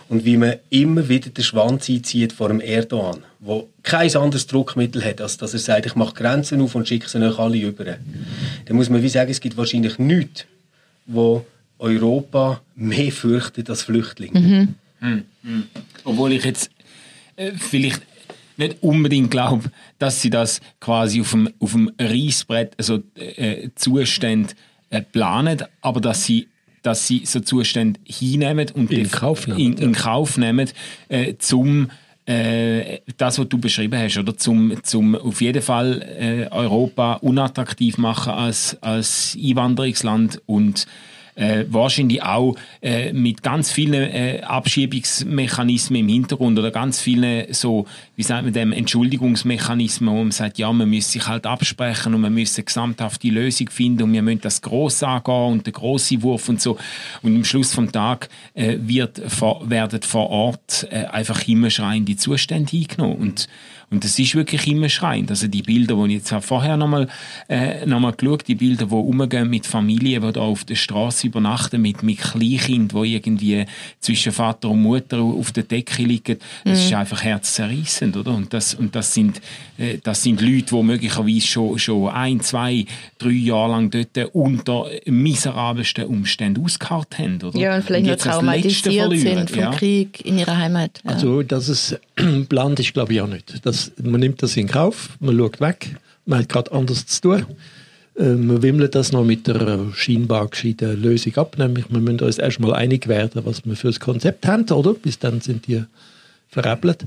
Und 0.10 0.26
wie 0.26 0.38
man 0.38 0.56
immer 0.70 1.08
wieder 1.08 1.30
den 1.30 1.44
Schwanz 1.44 1.90
einzieht 1.90 2.34
vor 2.34 2.50
dem 2.50 2.60
Erdogan, 2.60 3.24
der 3.40 3.64
kein 3.84 4.14
anderes 4.16 4.48
Druckmittel 4.48 5.04
hat, 5.04 5.22
als 5.22 5.38
dass 5.38 5.54
er 5.54 5.60
sagt, 5.60 5.86
ich 5.86 5.96
mache 5.96 6.14
Grenzen 6.14 6.62
auf 6.62 6.76
und 6.76 6.88
schicke 6.88 7.08
sie 7.08 7.20
euch 7.20 7.40
alle 7.40 7.58
über. 7.58 7.86
Dann 7.86 8.76
muss 8.76 8.90
man 8.90 9.02
wie 9.02 9.10
sagen, 9.10 9.32
es 9.32 9.40
gibt 9.40 9.56
wahrscheinlich 9.56 9.98
nichts, 9.98 10.46
wo 11.06 11.46
Europa 11.80 12.62
mehr 12.76 13.12
fürchtet 13.12 13.70
als 13.70 13.84
Flüchtlinge. 13.84 14.40
Mhm. 14.40 14.76
Mhm. 15.00 15.24
Mhm. 15.44 15.64
Obwohl 16.04 16.34
ich 16.34 16.44
jetzt 16.44 16.70
äh, 17.36 17.52
vielleicht 17.54 18.02
nicht 18.58 18.78
unbedingt 18.82 19.32
glaube, 19.32 19.72
dass 20.00 20.22
sie 20.22 20.32
das 20.32 20.60
quasi 20.80 21.22
auf 21.22 21.32
dem, 21.32 21.50
auf 21.60 21.74
dem 21.74 21.92
Reissbrett, 22.00 22.74
also 22.78 23.04
äh, 23.16 23.70
Zustände 23.76 24.54
äh, 24.90 25.02
planen, 25.02 25.64
aber 25.82 26.02
dass 26.02 26.26
sie 26.26 26.48
dass 26.84 27.06
sie 27.06 27.26
so 27.26 27.42
Zustände 27.42 28.00
hinnehmen 28.06 28.72
und 28.74 28.92
in 28.92 29.12
Kauf 29.12 29.46
nehmen, 29.46 29.60
in, 29.60 29.78
in 29.78 29.94
Kauf 29.94 30.38
nehmen 30.38 30.70
äh, 31.10 31.34
zum 31.38 31.90
äh, 32.28 33.00
das, 33.18 33.40
was 33.40 33.48
du 33.50 33.58
beschrieben 33.58 34.00
hast, 34.00 34.18
oder? 34.18 34.38
Zum, 34.38 34.74
zum 34.84 35.16
auf 35.16 35.42
jeden 35.42 35.62
Fall 35.62 36.02
äh, 36.02 36.48
Europa 36.52 37.14
unattraktiv 37.14 37.98
machen 37.98 38.34
als, 38.34 38.78
als 38.82 39.38
Einwanderungsland 39.42 40.42
und 40.46 40.88
Äh, 41.38 41.66
wahrscheinlich 41.70 42.24
auch 42.24 42.56
äh, 42.82 43.14
mit 43.14 43.44
ganz 43.44 43.72
vielen 43.72 43.94
äh, 43.94 44.42
Abschiebungsmechanismen 44.44 46.02
im 46.02 46.08
Hintergrund 46.08 46.58
oder 46.58 46.72
ganz 46.72 47.00
vielen 47.00 47.54
so, 47.54 47.86
wie 48.16 48.24
sagt 48.24 48.44
man 48.44 48.54
dem, 48.54 48.72
Entschuldigungsmechanismen, 48.72 50.12
wo 50.12 50.18
man 50.18 50.32
sagt, 50.32 50.58
ja, 50.58 50.74
man 50.74 50.90
müsse 50.90 51.12
sich 51.12 51.28
halt 51.28 51.46
absprechen 51.46 52.16
und 52.16 52.22
man 52.22 52.34
müsse 52.34 52.62
eine 52.62 52.66
gesamthafte 52.66 53.28
Lösung 53.28 53.70
finden 53.70 54.02
und 54.02 54.14
wir 54.14 54.24
müssen 54.24 54.42
das 54.42 54.64
gross 54.64 55.04
angehen 55.04 55.52
und 55.52 55.66
der 55.68 55.74
grosse 55.74 56.24
Wurf 56.24 56.50
und 56.50 56.60
so. 56.60 56.80
Und 57.22 57.36
am 57.36 57.44
Schluss 57.44 57.72
vom 57.72 57.92
Tag 57.92 58.30
äh, 58.56 58.78
wird, 58.80 59.22
vor, 59.28 59.70
werden 59.70 60.02
vor 60.02 60.32
Ort 60.32 60.88
äh, 60.90 61.06
einfach 61.06 61.48
immer 61.48 61.70
schreiende 61.70 62.16
Zustände 62.16 62.76
eingenommen. 62.76 63.18
Und 63.18 63.48
und 63.90 64.04
das 64.04 64.20
ist 64.20 64.36
wirklich 64.36 64.68
immer 64.68 64.90
schreiend. 64.90 65.30
Also 65.30 65.48
die 65.48 65.62
Bilder, 65.62 65.96
die 65.96 66.16
ich 66.16 66.18
jetzt 66.20 66.34
habe 66.34 66.42
vorher 66.42 66.76
nochmal 66.76 67.08
äh, 67.48 67.86
noch 67.86 68.02
mal 68.02 68.12
geschaut, 68.12 68.46
die 68.46 68.56
Bilder, 68.56 68.88
die 68.88 68.94
umgehen 68.94 69.50
mit 69.50 69.66
Familien, 69.66 70.24
die 70.24 70.34
da 70.34 70.42
auf 70.42 70.66
der 70.66 70.76
Straße 70.76 71.28
übernachten, 71.28 71.82
mit, 71.82 72.04
mit 72.04 72.18
Kleinkind, 72.18 72.92
die 72.92 73.16
irgendwie 73.16 73.66
zwischen 74.02 74.34
Vater 74.34 74.72
und 74.72 74.82
Mutter 74.82 75.22
auf 75.22 75.54
der 75.54 75.64
Decke 75.64 76.04
liegen, 76.04 76.38
das 76.66 76.80
mhm. 76.80 76.86
ist 76.86 76.94
einfach 76.94 77.24
herzzerreißend, 77.24 78.18
oder? 78.18 78.34
Und 78.34 78.54
das, 78.54 78.74
und 78.74 78.94
das 78.94 79.14
sind, 79.14 79.40
äh, 79.78 80.00
das 80.04 80.22
sind 80.22 80.42
Leute, 80.42 80.76
die 80.76 80.84
möglicherweise 80.84 81.48
schon, 81.48 81.80
schon 81.80 82.10
ein, 82.10 82.42
zwei, 82.42 82.86
drei 83.18 83.30
Jahre 83.30 83.72
lang 83.72 83.90
dort 83.90 84.36
unter 84.36 84.88
miserabelsten 85.06 86.04
Umständen 86.06 86.62
ausgeharrt 86.62 87.20
haben, 87.20 87.42
oder? 87.42 87.58
Ja, 87.58 87.78
und 87.78 87.86
vielleicht 87.86 88.06
und 88.06 88.12
noch 88.12 88.18
traumatisiert 88.18 89.18
sind 89.18 89.50
vom 89.50 89.60
ja. 89.60 89.72
Krieg 89.72 90.26
in 90.26 90.40
ihrer 90.40 90.58
Heimat. 90.58 91.00
Ja. 91.06 91.12
Also, 91.12 91.42
dass 91.42 91.70
es 91.70 91.98
plant 92.50 92.82
ist, 92.82 92.94
glaube 92.94 93.14
ich 93.14 93.22
auch 93.22 93.28
nicht. 93.28 93.66
Das 93.66 93.77
das, 93.78 93.92
man 94.04 94.20
nimmt 94.20 94.42
das 94.42 94.58
in 94.58 94.68
Kauf, 94.68 95.10
man 95.20 95.38
schaut 95.38 95.62
weg, 95.62 95.96
man 96.26 96.40
hat 96.40 96.50
gerade 96.50 96.72
anders 96.72 97.06
zu 97.06 97.22
tun. 97.22 97.46
Äh, 98.18 98.34
man 98.34 98.62
wimmelt 98.62 98.96
das 98.96 99.12
noch 99.12 99.24
mit 99.24 99.48
der 99.48 99.88
scheinbar 99.94 100.48
gescheiten 100.48 101.02
Lösung 101.02 101.36
ab, 101.38 101.58
nämlich 101.58 101.86
wir 101.90 102.00
müssen 102.00 102.22
uns 102.22 102.38
erstmal 102.38 102.74
einig 102.74 103.08
werden, 103.08 103.42
was 103.46 103.66
wir 103.66 103.76
für 103.76 103.88
das 103.88 104.00
Konzept 104.00 104.48
haben, 104.48 104.70
oder? 104.70 104.94
Bis 104.94 105.20
dann 105.20 105.42
sind 105.42 105.68
die 105.68 105.84
veräppelt. 106.50 107.06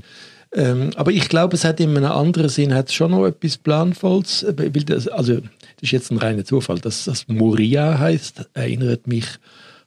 Ähm, 0.53 0.89
aber 0.95 1.11
ich 1.11 1.29
glaube, 1.29 1.55
es 1.55 1.63
hat 1.63 1.79
in 1.79 1.95
einem 1.95 2.11
anderen 2.11 2.49
Sinn 2.49 2.73
hat 2.73 2.91
schon 2.91 3.11
noch 3.11 3.25
etwas 3.25 3.57
Planvolles. 3.57 4.43
Äh, 4.43 4.69
das, 4.85 5.07
also, 5.07 5.35
das 5.35 5.43
ist 5.81 5.91
jetzt 5.91 6.11
ein 6.11 6.17
reiner 6.17 6.43
Zufall. 6.43 6.79
Dass 6.79 7.05
das 7.05 7.27
Moria 7.27 7.97
heißt, 7.97 8.49
erinnert 8.53 9.07
mich 9.07 9.25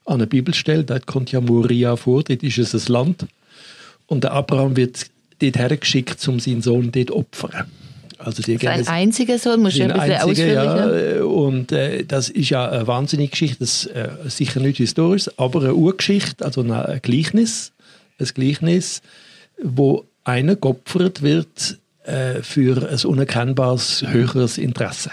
an 0.06 0.14
eine 0.14 0.26
Bibelstelle. 0.26 0.84
Dort 0.84 1.06
kommt 1.06 1.32
ja 1.32 1.40
Moria 1.40 1.96
vor, 1.96 2.22
dort 2.22 2.42
ist 2.42 2.58
es 2.58 2.74
ein 2.74 2.92
Land. 2.92 3.26
Und 4.06 4.24
der 4.24 4.32
Abraham 4.32 4.76
wird 4.76 5.06
dort 5.50 5.70
hergeschickt, 5.70 6.26
um 6.28 6.40
seinen 6.40 6.62
Sohn 6.62 6.90
dort 6.92 7.08
zu 7.08 7.16
opfern. 7.16 7.66
Also 8.18 8.42
die 8.42 8.56
sein 8.56 8.86
einziger 8.86 9.38
Sohn, 9.38 9.60
muss 9.60 9.74
ich 9.74 9.82
ein 9.82 9.92
bisschen 9.92 10.22
ausführlicher. 10.22 11.16
Ja, 11.16 11.24
und 11.24 11.72
äh, 11.72 12.04
das 12.04 12.30
ist 12.30 12.50
ja 12.50 12.68
eine 12.68 12.86
wahnsinnige 12.86 13.30
Geschichte, 13.30 13.58
das 13.60 13.86
äh, 13.86 14.08
sicher 14.26 14.60
nicht 14.60 14.78
historisch, 14.78 15.28
aber 15.36 15.60
eine 15.60 15.74
Urgeschichte, 15.74 16.44
also 16.44 16.62
ein 16.62 17.00
Gleichnis, 17.02 17.72
ein 18.18 18.26
Gleichnis, 18.26 19.02
wo 19.62 20.04
einer 20.24 20.56
geopfert 20.56 21.22
wird 21.22 21.78
äh, 22.04 22.42
für 22.42 22.88
ein 22.88 23.06
unerkennbares 23.06 24.04
höheres 24.06 24.58
Interesse. 24.58 25.10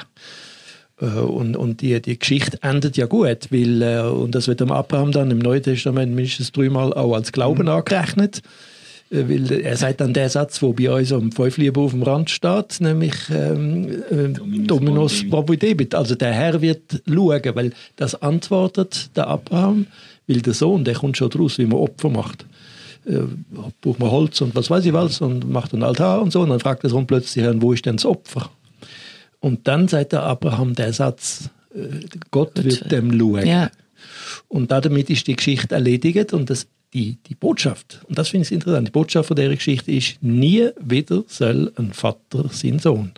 Äh, 1.01 1.05
und, 1.05 1.57
und 1.57 1.81
die, 1.81 2.01
die 2.01 2.17
Geschichte 2.17 2.59
endet 2.61 2.97
ja 2.97 3.07
gut, 3.07 3.47
weil, 3.49 3.81
äh, 3.81 4.01
und 4.01 4.35
das 4.35 4.47
wird 4.47 4.61
dem 4.61 4.71
Abraham 4.71 5.11
dann 5.11 5.31
im 5.31 5.39
Neuen 5.39 5.63
Testament 5.63 6.13
mindestens 6.13 6.51
dreimal 6.51 6.93
auch 6.93 7.13
als 7.13 7.31
Glauben 7.31 7.63
mhm. 7.63 7.69
angerechnet. 7.69 8.41
Äh, 9.11 9.29
weil 9.29 9.51
er 9.51 9.77
sagt 9.77 10.01
dann 10.01 10.13
der 10.13 10.29
Satz, 10.29 10.59
der 10.59 10.73
bei 10.73 10.91
uns 10.91 11.11
am 11.11 11.31
Pfeiflieben 11.31 11.83
auf 11.83 11.91
dem 11.91 12.03
Rand 12.03 12.29
steht, 12.29 12.79
nämlich 12.79 13.13
ähm, 13.29 13.89
äh, 14.09 14.29
Dominus 14.65 15.27
Probidebit. 15.29 15.93
Also 15.93 16.15
der 16.15 16.31
Herr 16.31 16.61
wird 16.61 17.03
schauen, 17.07 17.55
weil 17.55 17.73
das 17.97 18.21
antwortet 18.21 19.15
der 19.15 19.27
Abraham, 19.27 19.87
weil 20.27 20.41
der 20.41 20.53
Sohn, 20.53 20.83
der 20.83 20.95
kommt 20.95 21.17
schon 21.17 21.29
draus, 21.29 21.57
wie 21.57 21.65
man 21.65 21.79
Opfer 21.79 22.09
macht. 22.09 22.45
Äh, 23.05 23.19
braucht 23.81 23.99
man 23.99 24.11
Holz 24.11 24.39
und 24.41 24.55
was 24.55 24.69
weiß 24.69 24.85
ich 24.85 24.93
was 24.93 25.21
und 25.21 25.49
macht 25.49 25.73
einen 25.73 25.83
Altar 25.83 26.21
und 26.21 26.31
so 26.31 26.41
und 26.41 26.49
dann 26.49 26.59
fragt 26.59 26.83
der 26.83 26.89
Sohn 26.89 27.07
plötzlich, 27.07 27.45
wo 27.55 27.73
ist 27.73 27.85
denn 27.85 27.97
das 27.97 28.05
Opfer? 28.05 28.49
Und 29.39 29.67
dann 29.67 29.87
sagt 29.87 30.11
der 30.13 30.21
Abraham 30.23 30.75
der 30.75 30.93
Satz, 30.93 31.49
äh, 31.75 32.05
Gott 32.29 32.63
wird 32.63 32.91
dem 32.91 33.11
schauen. 33.11 33.45
Ja. 33.45 33.71
Und 34.47 34.71
damit 34.71 35.09
ist 35.09 35.27
die 35.27 35.35
Geschichte 35.35 35.75
erledigt 35.75 36.33
und 36.33 36.49
das 36.49 36.67
die, 36.93 37.17
die 37.27 37.35
Botschaft, 37.35 38.01
und 38.07 38.17
das 38.17 38.29
finde 38.29 38.45
ich 38.45 38.51
interessant, 38.51 38.87
die 38.87 38.91
Botschaft 38.91 39.27
von 39.27 39.35
dieser 39.35 39.55
Geschichte 39.55 39.91
ist, 39.91 40.21
nie 40.21 40.69
wieder 40.79 41.23
soll 41.27 41.71
ein 41.77 41.93
Vater 41.93 42.49
seinen 42.49 42.79
Sohn, 42.79 43.11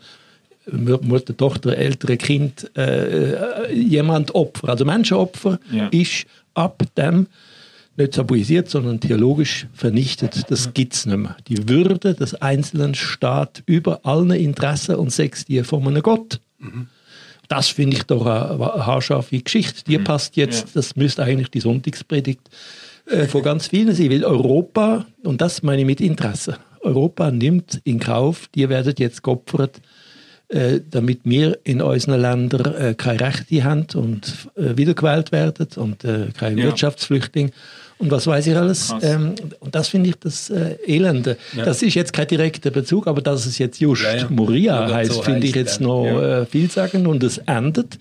Mutter, 0.72 1.36
Tochter, 1.36 1.76
ältere 1.78 2.18
Kind, 2.18 2.72
äh, 2.78 3.34
äh, 3.34 3.74
jemand 3.74 4.34
Opfer, 4.36 4.70
also 4.70 4.86
Menschenopfer, 4.86 5.60
ja. 5.72 5.88
ist 5.88 6.26
ab 6.54 6.84
dem 6.98 7.28
nicht 7.96 8.14
tabuisiert, 8.14 8.70
sondern 8.70 9.00
theologisch 9.00 9.68
vernichtet. 9.74 10.50
Das 10.50 10.74
gibt 10.74 10.94
es 10.94 11.06
nicht 11.06 11.18
mehr. 11.18 11.38
Die 11.48 11.70
Würde 11.70 12.16
des 12.16 12.34
Einzelnen 12.36 12.96
steht 12.96 13.62
über 13.68 14.00
allen 14.04 14.32
Interessen 14.32 14.96
und 14.96 15.12
Sex 15.12 15.46
die 15.46 15.64
von 15.64 15.88
einem 15.88 16.02
Gott. 16.02 16.40
Mhm. 16.60 16.88
Das 17.50 17.68
finde 17.68 17.98
ich 17.98 18.04
doch 18.04 18.26
eine, 18.26 18.58
haarscharfe 18.58 19.40
Geschichte. 19.40 19.84
Die 19.86 19.98
mhm. 20.00 20.06
passt 20.06 20.38
jetzt, 20.38 20.68
ja. 20.68 20.72
das 20.74 20.96
müsste 20.96 21.24
eigentlich 21.24 21.50
die 21.50 21.60
Sonntagspredigt 21.60 22.42
äh, 23.06 23.26
von 23.26 23.42
ganz 23.44 23.68
vielen 23.68 23.94
sein, 23.94 24.10
weil 24.10 24.24
Europa, 24.24 25.06
und 25.24 25.42
das 25.42 25.64
meine 25.64 25.82
ich 25.82 25.88
mit 25.88 26.02
Interesse, 26.02 26.58
Europa 26.82 27.32
nimmt 27.32 27.82
in 27.84 28.00
Kauf, 28.00 28.48
die 28.54 28.68
werden 28.70 28.94
jetzt 28.98 29.24
geopfert, 29.24 29.82
äh, 30.50 30.82
damit 30.90 31.22
wir 31.24 31.60
in 31.64 31.82
unseren 31.82 32.22
Ländern 32.22 32.74
äh, 32.76 32.94
keine 32.94 33.22
Rechte 33.22 33.64
haben 33.64 33.88
und 33.96 34.50
äh, 34.56 34.78
wiedergewählt 34.78 35.32
werden 35.32 35.68
und 35.78 36.04
äh, 36.04 36.28
keine 36.38 36.60
ja. 36.60 36.68
Wirtschaftsflüchtlinge 36.68 37.52
und 38.04 38.12
was 38.12 38.28
weiß 38.28 38.48
ich 38.48 38.56
alles. 38.56 38.94
Ähm, 39.02 39.36
und 39.62 39.74
das 39.74 39.88
finde 39.88 40.10
ich 40.10 40.16
das 40.18 40.50
äh, 40.50 40.76
Elende. 40.86 41.38
Ja. 41.56 41.64
Das 41.64 41.82
ist 41.82 41.94
jetzt 41.94 42.12
kein 42.12 42.28
direkter 42.28 42.70
Bezug, 42.70 43.08
aber 43.08 43.22
dass 43.22 43.46
es 43.46 43.58
jetzt 43.60 43.80
just 43.80 44.04
ja, 44.04 44.16
ja. 44.18 44.28
Moria 44.30 44.92
heißt, 44.92 45.14
so 45.14 45.22
finde 45.22 45.48
ich 45.48 45.56
jetzt 45.56 45.80
noch 45.80 46.06
äh, 46.06 46.46
viel 46.46 46.70
sagen 46.70 47.08
und 47.08 47.24
es 47.24 47.38
endet 47.38 47.98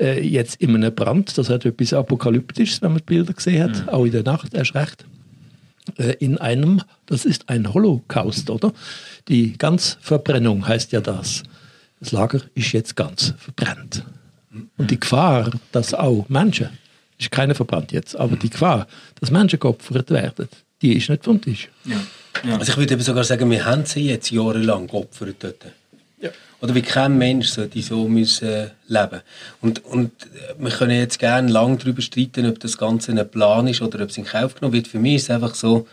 äh, 0.00 0.26
jetzt 0.26 0.56
in 0.62 0.74
einem 0.74 0.94
Brand. 0.94 1.36
Das 1.36 1.50
hat 1.50 1.66
etwas 1.66 1.92
Apokalyptisches, 1.92 2.80
wenn 2.80 2.92
man 2.92 3.00
die 3.00 3.04
Bilder 3.04 3.34
gesehen 3.34 3.62
hat, 3.62 3.82
mhm. 3.82 3.88
auch 3.90 4.06
in 4.06 4.12
der 4.12 4.22
Nacht 4.22 4.54
erst 4.54 4.74
recht. 4.74 5.04
Äh, 5.98 6.14
in 6.18 6.38
einem, 6.38 6.80
das 7.04 7.26
ist 7.26 7.50
ein 7.50 7.74
Holocaust, 7.74 8.48
oder? 8.48 8.72
Die 9.28 9.58
Ganzverbrennung 9.58 10.66
heißt 10.66 10.92
ja 10.92 11.02
das. 11.02 11.42
Das 12.00 12.12
Lager 12.12 12.40
ist 12.54 12.72
jetzt 12.72 12.96
ganz 12.96 13.34
verbrannt. 13.36 14.02
Und 14.78 14.90
die 14.90 14.98
Gefahr, 14.98 15.50
dass 15.72 15.92
auch 15.92 16.26
Menschen 16.30 16.70
ist 17.22 17.30
keiner 17.30 17.54
verbrannt 17.54 17.92
jetzt. 17.92 18.16
Aber 18.16 18.36
die 18.36 18.50
Gefahr, 18.50 18.86
dass 19.20 19.30
Menschen 19.30 19.58
geopfert 19.58 20.10
werden, 20.10 20.48
die 20.80 20.96
ist 20.96 21.08
nicht 21.08 21.24
vom 21.24 21.40
Tisch. 21.40 21.68
Ja. 21.84 21.96
Ja. 22.44 22.58
Also 22.58 22.72
ich 22.72 22.78
würde 22.78 22.94
eben 22.94 23.02
sogar 23.02 23.24
sagen, 23.24 23.50
wir 23.50 23.64
haben 23.64 23.84
sie 23.84 24.08
jetzt 24.08 24.30
jahrelang 24.30 24.86
geopfert 24.88 25.36
dort. 25.40 25.66
Ja. 26.20 26.30
Oder 26.60 26.74
wie 26.74 26.82
kein 26.82 27.18
Mensch 27.18 27.48
sollte 27.48 27.80
so 27.82 28.08
müssen 28.08 28.70
leben. 28.88 29.20
Und, 29.60 29.84
und 29.84 30.12
wir 30.58 30.70
können 30.70 30.98
jetzt 30.98 31.18
gerne 31.18 31.50
lange 31.50 31.76
darüber 31.76 32.02
streiten, 32.02 32.46
ob 32.46 32.60
das 32.60 32.78
Ganze 32.78 33.12
ein 33.12 33.30
Plan 33.30 33.66
ist 33.66 33.82
oder 33.82 34.02
ob 34.02 34.10
es 34.10 34.18
in 34.18 34.24
Kauf 34.24 34.54
genommen 34.54 34.74
wird. 34.74 34.88
Für 34.88 34.98
mich 34.98 35.16
ist 35.16 35.22
es 35.24 35.30
einfach 35.30 35.54
so, 35.54 35.86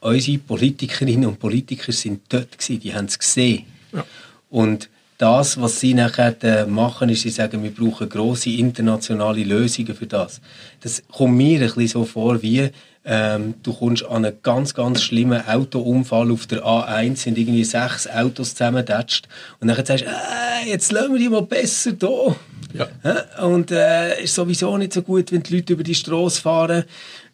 unsere 0.00 0.38
Politikerinnen 0.38 1.26
und 1.26 1.38
Politiker 1.38 1.92
sind 1.92 2.22
dort 2.28 2.58
gewesen, 2.58 2.80
die 2.80 2.94
haben 2.94 3.06
es 3.06 3.18
gesehen. 3.18 3.64
Ja. 3.92 4.04
Und 4.50 4.88
das, 5.18 5.60
was 5.60 5.80
sie 5.80 5.94
nachher 5.94 6.36
äh, 6.42 6.64
machen, 6.64 7.08
ist, 7.08 7.22
sie 7.22 7.30
sagen, 7.30 7.62
wir 7.62 7.72
brauchen 7.72 8.08
große 8.08 8.50
internationale 8.50 9.42
Lösungen 9.42 9.94
für 9.94 10.06
das. 10.06 10.40
Das 10.80 11.02
kommt 11.12 11.36
mir 11.36 11.60
ein 11.60 11.66
bisschen 11.66 11.88
so 11.88 12.04
vor, 12.04 12.40
wie 12.40 12.70
ähm, 13.04 13.54
du 13.62 13.72
kommst 13.72 14.04
an 14.04 14.24
einen 14.24 14.36
ganz, 14.42 14.74
ganz 14.74 15.02
schlimmen 15.02 15.46
Autounfall 15.46 16.30
auf 16.30 16.46
der 16.46 16.62
A1, 16.62 17.16
sind 17.16 17.38
irgendwie 17.38 17.64
sechs 17.64 18.06
Autos 18.06 18.54
zusammendatscht 18.54 19.28
und 19.60 19.68
dann 19.68 19.84
sagst 19.84 20.04
du, 20.04 20.08
äh, 20.08 20.68
jetzt 20.68 20.92
lassen 20.92 21.12
wir 21.12 21.18
die 21.18 21.28
mal 21.28 21.42
besser 21.42 21.92
da. 21.92 22.36
Ja. 22.74 23.44
Und 23.44 23.70
äh, 23.70 24.22
ist 24.22 24.34
sowieso 24.34 24.76
nicht 24.76 24.92
so 24.92 25.00
gut, 25.00 25.32
wenn 25.32 25.42
die 25.42 25.56
Leute 25.56 25.72
über 25.72 25.82
die 25.82 25.94
Straße 25.94 26.42
fahren. 26.42 26.84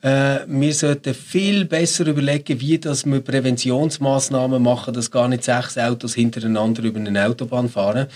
Äh, 0.05 0.41
wir 0.47 0.75
sollten 0.75 1.15
viel 1.15 1.65
besser 1.65 2.07
überlegen, 2.07 2.61
wie 2.61 2.79
dass 2.79 3.07
wir 3.07 3.21
Präventionsmaßnahmen 3.21 4.63
machen, 4.63 4.93
dass 4.93 5.11
gar 5.11 5.29
nicht 5.29 5.45
sechs 5.45 5.79
Autos 5.79 6.15
hintereinander 6.15 6.83
über 6.83 7.01
eine 7.01 7.27
Autobahn 7.27 7.71
fahren, 7.71 8.09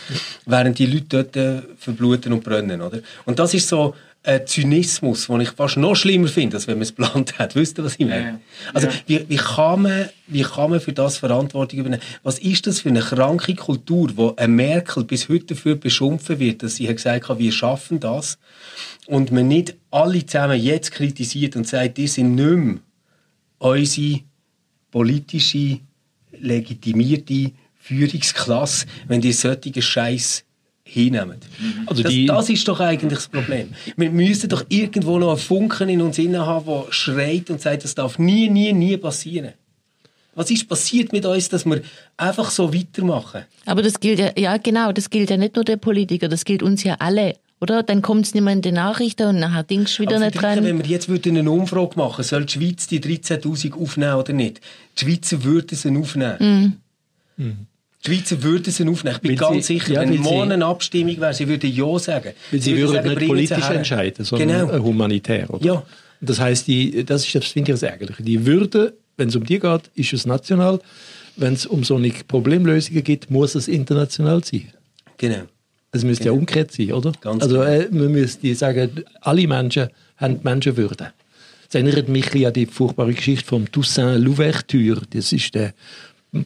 während 0.45 0.79
die 0.79 0.85
Leute 0.85 1.07
dort 1.09 1.37
äh, 1.37 1.63
verbluten 1.79 2.35
und 2.35 2.45
brennen. 2.45 2.83
Oder? 2.83 2.99
Und 3.25 3.39
das 3.39 3.55
ist 3.55 3.69
so 3.69 3.95
ein 4.25 4.47
Zynismus, 4.47 5.29
den 5.29 5.41
ich 5.41 5.51
fast 5.51 5.77
noch 5.77 5.95
schlimmer 5.95 6.29
finde, 6.29 6.57
als 6.57 6.67
wenn 6.67 6.75
man 6.75 6.83
es 6.83 6.95
geplant 6.95 7.39
hat. 7.39 7.55
Wisst 7.55 7.79
ihr, 7.79 7.85
was 7.85 7.95
ich 7.95 8.07
meine? 8.07 8.25
Ja. 8.25 8.41
Also, 8.75 8.89
wie, 9.07 9.25
wie, 9.29 9.37
kann 9.37 9.83
man, 9.83 10.09
wie 10.27 10.43
kann 10.43 10.71
man 10.71 10.81
für 10.81 10.93
das 10.93 11.19
Verantwortung 11.19 11.79
übernehmen? 11.79 12.03
Was 12.23 12.39
ist 12.39 12.67
das 12.67 12.81
für 12.81 12.89
eine 12.91 13.01
kranke 13.01 13.55
Kultur, 13.55 14.11
wo 14.17 14.35
ein 14.37 14.53
Merkel 14.53 15.05
bis 15.05 15.29
heute 15.29 15.55
dafür 15.55 15.77
beschimpfen 15.77 16.39
wird, 16.39 16.63
dass 16.63 16.77
sie 16.77 16.87
gesagt 16.87 17.29
hat, 17.29 17.39
wir 17.39 17.53
schaffen 17.53 18.01
das? 18.01 18.39
und 19.09 19.33
man 19.33 19.49
nicht 19.49 19.75
alle 19.91 20.25
zusammen 20.25 20.61
jetzt 20.61 20.93
kritisiert 20.93 21.57
und 21.57 21.67
sagt, 21.67 21.97
die 21.97 22.07
sind 22.07 22.35
nicht 22.35 22.57
mehr 22.57 22.77
unsere 23.59 24.21
politische, 24.91 25.81
legitimierte 26.33 27.53
Führungsklasse, 27.81 28.87
wenn 29.09 29.23
die 29.23 29.33
solche 29.33 29.81
Scheiß 29.81 30.45
hinnehmen. 30.91 31.37
Also 31.87 32.03
das, 32.03 32.13
die- 32.13 32.27
das 32.27 32.49
ist 32.49 32.67
doch 32.67 32.81
eigentlich 32.81 33.19
das 33.19 33.29
Problem. 33.29 33.69
Wir 33.97 34.11
müssen 34.11 34.49
doch 34.49 34.65
irgendwo 34.69 35.19
noch 35.19 35.29
einen 35.31 35.39
Funken 35.39 35.89
in 35.89 36.01
uns 36.01 36.19
inne 36.19 36.45
haben, 36.47 36.67
der 36.67 36.87
schreit 36.93 37.51
und 37.51 37.61
sagt, 37.61 37.85
das 37.85 37.95
darf 37.95 38.19
nie, 38.19 38.49
nie, 38.49 38.73
nie 38.73 38.97
passieren. 38.97 39.53
Was 40.35 40.51
ist 40.51 40.69
passiert 40.69 41.13
mit 41.13 41.27
uns, 41.27 41.49
dass 41.49 41.67
wir 41.67 41.83
einfach 42.17 42.51
so 42.51 42.73
weitermachen? 42.73 43.43
Aber 43.67 43.83
das 43.83 43.99
gilt 44.01 44.19
ja, 44.21 44.31
ja 44.37 44.57
genau, 44.57 44.93
das 44.93 45.11
gilt 45.11 45.31
ja 45.31 45.37
nicht 45.37 45.57
nur 45.57 45.65
der 45.65 45.77
Politiker, 45.77 46.29
das 46.29 46.45
gilt 46.45 46.63
uns 46.63 46.85
ja 46.85 46.95
alle. 47.01 47.35
Oder? 47.61 47.83
Dann 47.83 48.03
kommt 48.03 48.25
es 48.25 48.35
nicht 48.35 48.45
mehr 48.45 48.53
in 48.53 48.63
die 48.63 48.71
Nachrichten 48.71 49.27
und 49.27 49.41
nachher 49.41 49.65
denkst 49.65 49.97
du 49.97 50.03
wieder 50.05 50.21
nicht 50.21 50.41
dran. 50.41 50.63
wenn 50.63 50.79
wir 50.79 50.87
jetzt 50.87 51.09
würden 51.09 51.37
eine 51.37 51.51
Umfrage 51.51 51.97
machen 51.97 52.23
soll 52.25 52.45
die 52.45 52.53
Schweiz 52.53 52.87
die 52.87 53.01
13'000 53.01 53.73
aufnehmen 53.75 54.15
oder 54.15 54.33
nicht? 54.33 54.61
Die 54.97 55.05
Schweizer 55.05 55.43
würden 55.43 55.77
sie 55.77 55.97
aufnehmen. 55.97 56.81
Die 58.07 58.15
Schweizer 58.15 58.43
würden 58.43 58.73
sie 58.73 58.87
aufnehmen. 58.87 59.17
Ich 59.17 59.23
bin 59.23 59.31
Weil 59.33 59.37
ganz 59.37 59.67
sie- 59.67 59.75
sicher, 59.75 59.95
ja, 59.95 60.01
wenn 60.03 60.17
morgen 60.21 60.53
eine 60.53 60.67
Abstimmung 60.67 61.21
wäre, 61.21 61.35
sie 61.35 61.49
würden 61.49 61.71
Ja 61.73 61.99
sagen. 61.99 62.33
Weil 62.51 62.61
sie 62.61 62.77
würden 62.77 62.93
sagen, 62.95 63.09
nicht 63.15 63.27
politisch 63.27 63.69
entscheiden, 63.71 64.25
sondern 64.25 64.49
Genau. 64.49 64.73
äh, 64.73 64.79
humanitär. 64.79 65.53
Oder? 65.53 65.65
Ja. 65.65 65.83
Das 66.21 66.39
heißt, 66.41 66.67
die, 66.67 67.05
das 67.05 67.25
ist 67.27 67.35
das 67.35 67.47
finde 67.47 67.73
ich 67.73 67.81
das 67.81 67.83
Ärgerliche. 67.83 68.23
Die 68.23 68.45
Würde, 68.47 68.95
wenn 69.17 69.29
es 69.29 69.37
um 69.37 69.45
die 69.45 69.59
geht, 69.59 69.91
ist 69.95 70.13
es 70.13 70.27
national. 70.27 70.81
Wenn 71.37 71.53
es 71.55 71.67
um 71.67 71.85
so 71.85 71.97
eine 71.97 72.11
Problemlösungen 72.27 73.05
geht, 73.05 73.31
muss 73.31 73.55
es 73.55 73.69
international 73.69 74.43
sein. 74.45 74.73
Genau. 75.17 75.43
Es 75.93 76.05
müsste 76.05 76.27
ja 76.27 76.33
umgekehrt 76.33 76.73
sein, 76.73 76.93
oder? 76.93 77.13
Ganz 77.21 77.43
also 77.43 77.59
genau. 77.61 77.69
äh, 77.71 77.89
man 77.91 78.13
müsste 78.13 78.55
sagen, 78.55 79.05
alle 79.21 79.47
Menschen 79.47 79.89
haben 80.17 80.41
Menschenwürde. 80.43 81.13
Das 81.71 81.75
erinnert 81.83 82.09
mich 82.09 82.47
an 82.47 82.53
die 82.53 82.67
furchtbare 82.67 83.13
Geschichte 83.13 83.45
von 83.47 83.71
Toussaint 83.71 84.25
Louverture. 84.25 85.03
Das 85.11 85.33
ist 85.33 85.55
der 85.55 85.75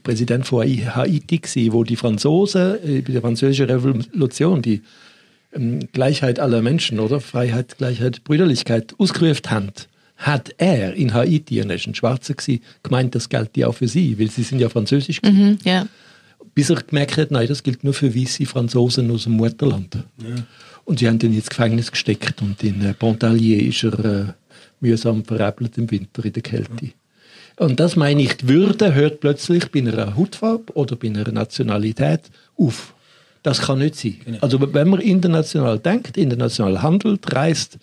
Präsident 0.03 0.47
von 0.47 0.63
Haiti, 0.65 1.39
gewesen, 1.39 1.73
wo 1.73 1.85
die 1.85 1.97
Franzosen 1.97 2.77
äh, 2.85 3.01
bei 3.01 3.13
der 3.13 3.21
französischen 3.21 3.67
Revolution 3.67 4.63
die 4.63 4.83
ähm, 5.53 5.81
Gleichheit 5.93 6.39
aller 6.39 6.63
Menschen, 6.63 7.01
oder 7.01 7.21
Freiheit, 7.21 7.79
Gleichheit, 7.79 8.25
Brüderlichkeit 8.25 8.95
ausgerufen 8.99 9.51
haben. 9.51 9.73
Hat 10.17 10.55
er 10.59 10.95
in 10.95 11.15
Haiti, 11.15 11.59
er 11.59 11.71
ist 11.71 11.87
ein 11.87 11.95
Schwarzer 11.95 12.35
gewesen, 12.35 12.63
gemeint, 12.83 13.15
das 13.15 13.29
gilt 13.29 13.57
ja 13.57 13.67
auch 13.67 13.75
für 13.75 13.89
sie, 13.89 14.19
weil 14.19 14.31
sie 14.31 14.45
sind 14.45 14.61
ja 14.61 14.69
französisch 14.69 15.21
gewesen 15.21 15.49
Mhm, 15.49 15.59
ja. 15.65 15.87
bis 16.55 16.71
er 16.71 16.77
gemerkt 16.77 17.17
hat, 17.17 17.31
nein, 17.33 17.49
das 17.49 17.63
gilt 17.63 17.83
nur 17.83 17.95
für 17.95 18.15
weiße 18.15 18.47
Franzosen 18.47 19.11
aus 19.11 19.25
dem 19.25 19.33
Mutterland. 19.33 19.99
Und 20.85 20.99
sie 21.01 21.09
haben 21.09 21.19
ihn 21.21 21.33
ins 21.35 21.49
Gefängnis 21.49 21.91
gesteckt 21.91 22.41
und 22.41 22.63
in 22.63 22.85
äh, 22.85 22.95
Pontarlier 22.95 23.63
ist 23.63 23.83
er 23.85 24.05
äh, 24.05 24.25
mühsam 24.81 25.25
veräppelt 25.25 25.77
im 25.79 25.91
Winter 25.91 26.25
in 26.25 26.33
der 26.33 26.43
Kälte. 26.43 26.91
Und 27.57 27.81
das 27.81 27.97
meine 27.97 28.23
ich, 28.23 28.37
die 28.39 28.49
Würde 28.49 28.95
hört 28.95 29.21
plötzlich 29.21 29.71
bei 29.71 29.81
einer 29.81 30.17
Hautfarbe 30.17 30.73
oder 30.75 30.97
bei 30.97 31.09
einer 31.09 31.31
Nationalität 31.31 32.21
auf. 32.57 32.95
Das 33.43 33.61
kann 33.61 33.79
nicht 33.79 33.97
sein. 33.97 34.39
Also 34.41 34.59
wenn 34.61 34.89
man 34.89 35.01
international 35.01 35.79
denkt, 35.79 36.17
international 36.17 36.81
handelt, 36.83 37.35
reist, 37.35 37.79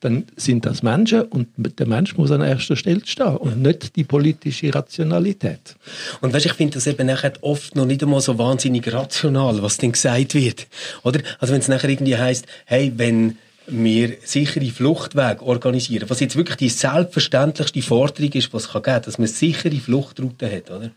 dann 0.00 0.24
sind 0.36 0.64
das 0.64 0.82
Menschen 0.82 1.22
und 1.22 1.48
der 1.56 1.86
Mensch 1.86 2.16
muss 2.16 2.30
an 2.30 2.40
erster 2.40 2.76
Stelle 2.76 3.00
stehen 3.04 3.36
und 3.36 3.62
nicht 3.62 3.96
die 3.96 4.04
politische 4.04 4.72
Rationalität. 4.72 5.76
Und 6.20 6.32
weißt, 6.32 6.46
ich 6.46 6.52
finde 6.52 6.74
das 6.74 6.86
eben 6.86 7.06
nachher 7.06 7.32
oft 7.40 7.74
noch 7.74 7.86
nicht 7.86 8.02
einmal 8.02 8.20
so 8.20 8.38
wahnsinnig 8.38 8.92
rational, 8.92 9.60
was 9.62 9.78
denn 9.78 9.92
gesagt 9.92 10.34
wird. 10.34 10.68
Oder? 11.02 11.20
Also 11.40 11.52
wenn 11.52 11.60
es 11.60 11.68
nachher 11.68 11.90
irgendwie 11.90 12.16
heißt, 12.16 12.46
hey, 12.66 12.92
wenn 12.96 13.38
wir 13.68 14.16
sichere 14.24 14.70
Fluchtwege 14.70 15.42
organisieren, 15.42 16.08
was 16.08 16.20
jetzt 16.20 16.36
wirklich 16.36 16.56
die 16.56 16.68
selbstverständlichste 16.68 17.82
Forderung 17.82 18.32
ist, 18.32 18.52
was 18.52 18.64
es 18.64 18.72
geben 18.72 18.82
kann, 18.82 19.02
dass 19.02 19.18
man 19.18 19.28
sichere 19.28 19.76
Fluchtrouten 19.76 20.50
hat, 20.50 20.70
oder? 20.70 20.90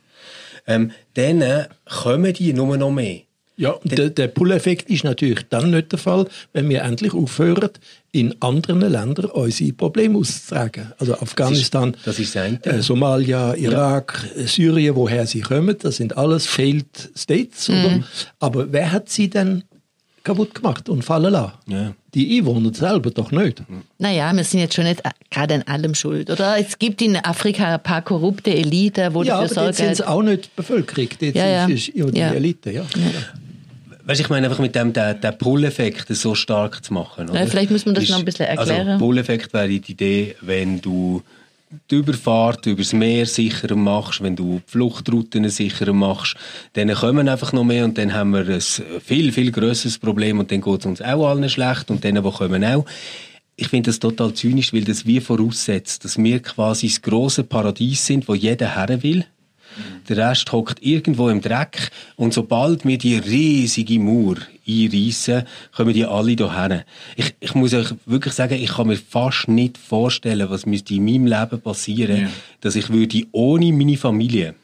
Ähm, 0.67 0.91
dann 1.15 1.41
äh, 1.41 1.65
kommen 1.85 2.33
die 2.33 2.53
nur 2.53 2.77
noch 2.77 2.91
mehr. 2.91 3.21
Ja, 3.57 3.75
der, 3.83 4.09
der 4.09 4.27
Pull-Effekt 4.27 4.89
ist 4.89 5.03
natürlich 5.03 5.41
dann 5.49 5.71
nicht 5.71 5.91
der 5.91 5.99
Fall, 5.99 6.27
wenn 6.53 6.67
wir 6.69 6.81
endlich 6.81 7.13
aufhören, 7.13 7.69
in 8.11 8.35
anderen 8.41 8.81
Ländern 8.81 9.25
unsere 9.25 9.73
Probleme 9.73 10.17
auszutragen. 10.17 10.93
Also 10.97 11.13
Afghanistan, 11.15 11.95
das 12.03 12.17
ist 12.17 12.35
das 12.35 12.43
eine. 12.43 12.63
äh, 12.65 12.81
Somalia, 12.81 13.53
Irak, 13.53 14.27
äh, 14.35 14.45
Syrien, 14.45 14.95
woher 14.95 15.27
sie 15.27 15.41
kommen, 15.41 15.75
das 15.79 15.97
sind 15.97 16.17
alles 16.17 16.47
Failed 16.47 17.11
States. 17.15 17.69
Oder? 17.69 18.03
Aber 18.39 18.71
wer 18.71 18.91
hat 18.91 19.09
sie 19.09 19.29
denn 19.29 19.63
kaputt 20.23 20.55
gemacht 20.55 20.87
und 20.89 21.03
fallen 21.03 21.31
lassen? 21.33 21.53
Ja. 21.67 21.93
Die 22.13 22.37
Einwohner 22.39 22.73
selber 22.73 23.09
doch 23.11 23.31
nicht. 23.31 23.63
Naja, 23.97 24.33
wir 24.33 24.43
sind 24.43 24.59
jetzt 24.59 24.75
schon 24.75 24.83
nicht 24.83 25.01
gerade 25.29 25.53
an 25.55 25.61
allem 25.63 25.95
schuld, 25.95 26.29
oder? 26.29 26.57
Es 26.59 26.77
gibt 26.77 27.01
in 27.01 27.15
Afrika 27.17 27.75
ein 27.75 27.83
paar 27.83 28.01
korrupte 28.01 28.53
Elite, 28.53 29.13
wo 29.13 29.23
Ja, 29.23 29.35
aber 29.37 29.47
dafür 29.47 29.63
dort 29.63 29.75
sind 29.75 29.91
es 29.91 29.97
sorgen. 29.99 30.11
auch 30.11 30.21
nicht 30.23 30.45
die 30.45 30.49
Bevölkerung, 30.55 31.07
dort 31.19 31.35
Ja, 31.35 31.47
ja. 31.47 31.65
ist 31.67 31.87
ja 31.93 32.05
die 32.05 32.19
Ja. 32.19 32.31
Elite. 32.31 32.71
Ja. 32.71 32.83
Weißt, 34.03 34.19
ich 34.19 34.29
meine 34.29 34.47
einfach 34.47 34.59
mit 34.59 34.73
dem 34.75 34.91
den, 34.93 35.21
den 35.21 35.37
Pull-Effekt 35.37 36.07
so 36.15 36.33
stark 36.35 36.83
zu 36.83 36.93
machen. 36.93 37.29
Oder? 37.29 37.39
Ja, 37.41 37.45
vielleicht 37.45 37.71
muss 37.71 37.85
man 37.85 37.93
das 37.95 38.05
Ist- 38.05 38.09
noch 38.09 38.19
ein 38.19 38.25
bisschen 38.25 38.47
erklären. 38.47 38.87
Also, 38.89 38.99
Pull-Effekt 39.05 39.53
wäre 39.53 39.67
die 39.69 39.91
Idee, 39.91 40.35
wenn 40.41 40.81
du 40.81 41.21
die 41.89 41.95
Überfahrt 41.95 42.65
übers 42.65 42.93
Meer 42.93 43.25
sicherer 43.25 43.75
machst, 43.75 44.21
wenn 44.21 44.35
du 44.35 44.61
die 44.65 44.71
Fluchtrouten 44.71 45.47
sicherer 45.49 45.93
machst, 45.93 46.35
dann 46.73 46.93
kommen 46.93 47.29
einfach 47.29 47.53
noch 47.53 47.63
mehr 47.63 47.85
und 47.85 47.97
dann 47.97 48.13
haben 48.13 48.31
wir 48.31 48.47
ein 48.47 48.61
viel, 48.61 49.31
viel 49.31 49.51
grösseres 49.51 49.97
Problem 49.97 50.39
und 50.39 50.51
dann 50.51 50.61
geht 50.61 50.79
es 50.79 50.85
uns 50.85 51.01
auch 51.01 51.27
allen 51.27 51.49
schlecht 51.49 51.89
und 51.89 52.03
denen, 52.03 52.23
die 52.23 52.31
kommen 52.31 52.63
auch. 52.63 52.85
Ich 53.55 53.67
finde 53.67 53.89
das 53.89 53.99
total 53.99 54.33
zynisch, 54.33 54.73
weil 54.73 54.83
das 54.83 55.05
wie 55.05 55.19
voraussetzt, 55.19 56.03
dass 56.03 56.17
wir 56.17 56.41
quasi 56.41 56.87
das 56.87 57.01
grosse 57.01 57.43
Paradies 57.43 58.05
sind, 58.05 58.27
wo 58.27 58.33
jeder 58.33 58.75
her 58.75 59.03
will. 59.03 59.25
Der 60.09 60.17
Rest 60.17 60.51
hockt 60.51 60.81
irgendwo 60.81 61.29
im 61.29 61.41
Dreck 61.41 61.89
und 62.15 62.33
sobald 62.33 62.85
wir 62.85 62.97
die 62.97 63.17
riesige 63.17 63.99
Mauer 63.99 64.35
einreissen, 64.67 65.43
kommen 65.75 65.93
die 65.93 66.05
alle 66.05 66.31
hierher. 66.31 66.85
Ich, 67.15 67.33
ich 67.39 67.55
muss 67.55 67.73
euch 67.73 67.93
wirklich 68.05 68.33
sagen, 68.33 68.55
ich 68.55 68.71
kann 68.73 68.87
mir 68.87 68.97
fast 68.97 69.47
nicht 69.47 69.77
vorstellen, 69.77 70.49
was 70.49 70.65
müsste 70.65 70.93
in 70.93 71.05
meinem 71.05 71.27
Leben 71.27 71.61
passieren, 71.61 72.21
Ja. 72.23 72.29
dass 72.61 72.75
ich 72.75 72.89
würde 72.89 73.23
ohne 73.31 73.71
meine 73.73 73.97
Familie 73.97 74.55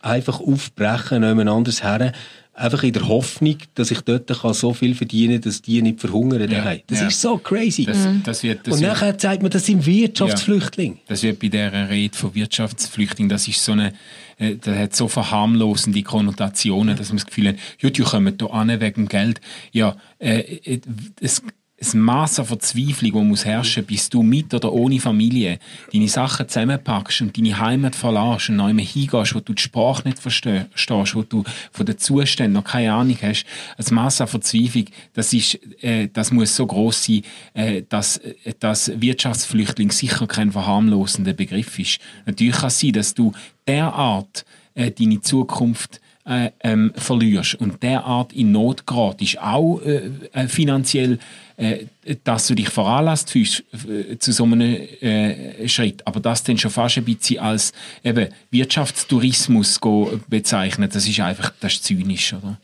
einfach 0.00 0.40
aufbrechen, 0.40 1.22
jemand 1.24 1.50
anders 1.50 1.82
her, 1.82 2.12
einfach 2.58 2.82
in 2.82 2.92
der 2.92 3.06
Hoffnung, 3.06 3.56
dass 3.74 3.90
ich 3.90 4.00
dort 4.00 4.26
kann 4.26 4.52
so 4.52 4.74
viel 4.74 4.94
verdienen 4.94 5.34
kann, 5.34 5.42
dass 5.42 5.62
die 5.62 5.80
nicht 5.80 6.00
verhungern 6.00 6.40
Ja, 6.40 6.46
daheim. 6.46 6.80
Das 6.86 7.00
ja. 7.00 7.06
ist 7.08 7.20
so 7.20 7.38
crazy. 7.38 7.84
Das, 7.84 8.06
das 8.24 8.42
wird, 8.42 8.66
das 8.66 8.74
und 8.74 8.80
wird, 8.80 8.92
nachher 8.92 9.18
sagt 9.18 9.42
man, 9.42 9.50
das 9.50 9.66
sind 9.66 9.84
Wirtschaftsflüchtlinge. 9.86 10.98
Das 11.06 11.22
wird 11.22 11.38
bei 11.38 11.48
dieser 11.48 11.88
Rede 11.88 12.16
von 12.16 12.34
Wirtschaftsflüchtlingen, 12.34 13.28
das 13.28 13.48
ist 13.48 13.64
so 13.64 13.72
eine, 13.72 13.92
äh, 14.38 14.56
das 14.56 14.76
hat 14.76 14.96
so 14.96 15.08
verharmlosende 15.08 16.02
Konnotationen, 16.02 16.96
dass 16.96 17.08
man 17.08 17.18
das 17.18 17.26
Gefühl 17.26 17.48
hat, 17.48 17.56
ja, 17.80 17.90
die 17.90 18.02
kommen 18.02 18.34
hier 18.38 18.52
an 18.52 18.80
wegen 18.80 19.08
Geld. 19.08 19.40
Ja, 19.72 19.96
äh, 20.18 20.38
äh, 20.38 20.80
es, 21.20 21.42
das 21.78 21.94
Maß 21.94 22.40
an 22.40 22.46
Verzweiflung, 22.46 23.12
das 23.12 23.24
muss 23.24 23.44
herrschen, 23.44 23.84
bis 23.84 24.08
du 24.08 24.22
mit 24.22 24.52
oder 24.52 24.72
ohne 24.72 24.98
Familie 24.98 25.60
deine 25.92 26.08
Sachen 26.08 26.48
zusammenpackst 26.48 27.20
und 27.20 27.38
deine 27.38 27.58
Heimat 27.58 27.94
verlässt 27.94 28.48
und 28.48 28.56
neu 28.56 28.74
hingehst, 28.74 29.34
wo 29.34 29.40
du 29.40 29.54
die 29.54 29.62
Sprache 29.62 30.08
nicht 30.08 30.18
verstehst, 30.18 30.66
wo 31.14 31.22
du 31.22 31.44
von 31.70 31.86
den 31.86 31.96
Zuständen 31.96 32.54
noch 32.54 32.64
keine 32.64 32.92
Ahnung 32.92 33.16
hast. 33.22 33.44
Das 33.76 33.92
Maß 33.92 34.20
an 34.22 34.26
Verzweiflung, 34.26 34.86
das 35.12 35.32
ist, 35.32 35.60
äh, 35.80 36.08
das 36.12 36.32
muss 36.32 36.56
so 36.56 36.66
groß 36.66 37.04
sein, 37.04 37.22
äh, 37.54 37.82
dass, 37.88 38.16
äh, 38.18 38.54
dass 38.58 39.00
Wirtschaftsflüchtling 39.00 39.92
sicher 39.92 40.26
kein 40.26 40.50
verharmlosender 40.50 41.32
Begriff 41.32 41.78
ist. 41.78 42.00
Natürlich 42.26 42.56
kann 42.56 42.68
es 42.68 42.80
sein, 42.80 42.92
dass 42.92 43.14
du 43.14 43.32
derart 43.68 44.44
äh, 44.74 44.90
deine 44.90 45.20
Zukunft 45.20 46.00
äh, 46.28 46.50
ähm, 46.60 46.92
verlierst 46.94 47.54
und 47.54 47.82
derart 47.82 48.32
in 48.32 48.52
Not 48.52 48.86
geratest, 48.86 49.38
auch 49.40 49.80
äh, 49.80 50.10
äh, 50.32 50.46
finanziell, 50.46 51.18
äh, 51.56 51.86
dass 52.24 52.46
du 52.46 52.54
dich 52.54 52.68
veranlasst 52.68 53.30
fühlst 53.30 53.64
äh, 53.88 54.18
zu 54.18 54.32
so 54.32 54.44
einem 54.44 54.60
äh, 54.60 55.66
Schritt. 55.68 56.06
Aber 56.06 56.20
das 56.20 56.44
dann 56.44 56.58
schon 56.58 56.70
fast 56.70 56.98
ein 56.98 57.04
bisschen 57.04 57.38
als 57.38 57.72
eben, 58.04 58.28
Wirtschaftstourismus 58.50 59.80
go 59.80 60.20
bezeichnen, 60.28 60.90
das 60.92 61.08
ist 61.08 61.18
einfach 61.20 61.52
das 61.60 61.74
ist 61.74 61.84
zynisch. 61.84 62.34
Oder? 62.34 62.58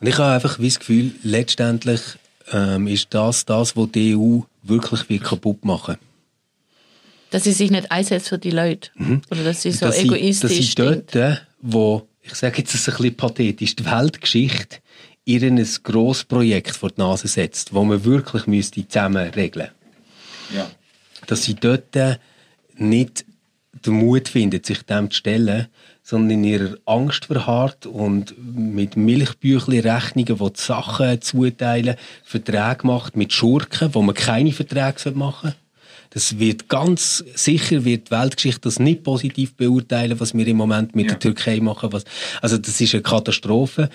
Und 0.00 0.06
ich 0.08 0.18
habe 0.18 0.34
einfach 0.34 0.58
wie 0.58 0.68
das 0.68 0.80
Gefühl, 0.80 1.12
letztendlich 1.22 2.00
ähm, 2.52 2.88
ist 2.88 3.06
das 3.10 3.44
das, 3.44 3.76
was 3.76 3.92
die 3.92 4.16
EU 4.16 4.40
wirklich 4.64 5.08
wird 5.08 5.22
kaputt 5.22 5.64
machen 5.64 5.96
Dass 7.30 7.44
sie 7.44 7.52
sich 7.52 7.70
nicht 7.70 7.92
einsetzt 7.92 8.28
für 8.28 8.38
die 8.38 8.50
Leute. 8.50 8.90
Oder 9.30 9.44
dass 9.44 9.62
sie 9.62 9.70
so 9.70 9.86
dass 9.86 9.98
egoistisch 9.98 10.50
sie, 10.50 10.74
dass 10.74 10.96
sie 10.96 11.12
dort, 11.14 11.46
wo, 11.60 12.08
ich 12.22 12.34
sage 12.34 12.58
jetzt 12.58 12.74
das 12.74 12.88
ein 12.88 12.96
bisschen 12.96 13.16
pathetisch, 13.16 13.76
die 13.76 13.84
Weltgeschichte 13.84 14.78
ihr 15.24 15.42
ein 15.42 15.64
Grossprojekt 15.82 16.74
vor 16.76 16.90
die 16.90 17.00
Nase 17.00 17.28
setzt, 17.28 17.74
wo 17.74 17.84
man 17.84 18.04
wirklich 18.04 18.46
müsste 18.46 18.86
zusammen 18.86 19.30
regeln 19.30 19.70
Ja. 20.54 20.70
dass 21.26 21.44
sie 21.44 21.54
dort 21.54 21.94
äh, 21.96 22.16
nicht 22.76 23.24
den 23.86 23.94
Mut 23.94 24.28
findet, 24.28 24.66
sich 24.66 24.82
dem 24.82 25.10
zu 25.10 25.18
stellen, 25.18 25.68
sondern 26.02 26.30
in 26.38 26.44
ihrer 26.44 26.76
Angst 26.84 27.26
verharrt 27.26 27.86
und 27.86 28.34
mit 28.38 28.96
Milchbüchli-Rechnungen, 28.96 30.36
die 30.38 30.52
die 30.52 30.60
Sachen 30.60 31.20
zuteilen, 31.20 31.96
Verträge 32.24 32.86
macht 32.86 33.16
mit 33.16 33.32
Schurken, 33.32 33.94
wo 33.94 34.02
man 34.02 34.14
keine 34.14 34.52
Verträge 34.52 35.12
machen 35.12 35.50
sollte. 35.50 35.61
Das 36.14 36.38
wird 36.38 36.68
ganz 36.68 37.24
sicher 37.34 37.84
wird 37.84 38.08
die 38.08 38.10
Weltgeschichte 38.12 38.60
das 38.62 38.78
nicht 38.78 39.02
positiv 39.02 39.54
beurteilen, 39.54 40.20
was 40.20 40.34
wir 40.34 40.46
im 40.46 40.56
Moment 40.56 40.94
mit 40.94 41.06
ja. 41.06 41.12
der 41.12 41.20
Türkei 41.20 41.60
machen. 41.60 41.92
Was, 41.92 42.04
also 42.40 42.58
das 42.58 42.80
ist 42.80 42.94
eine 42.94 43.02
Katastrophe. 43.02 43.88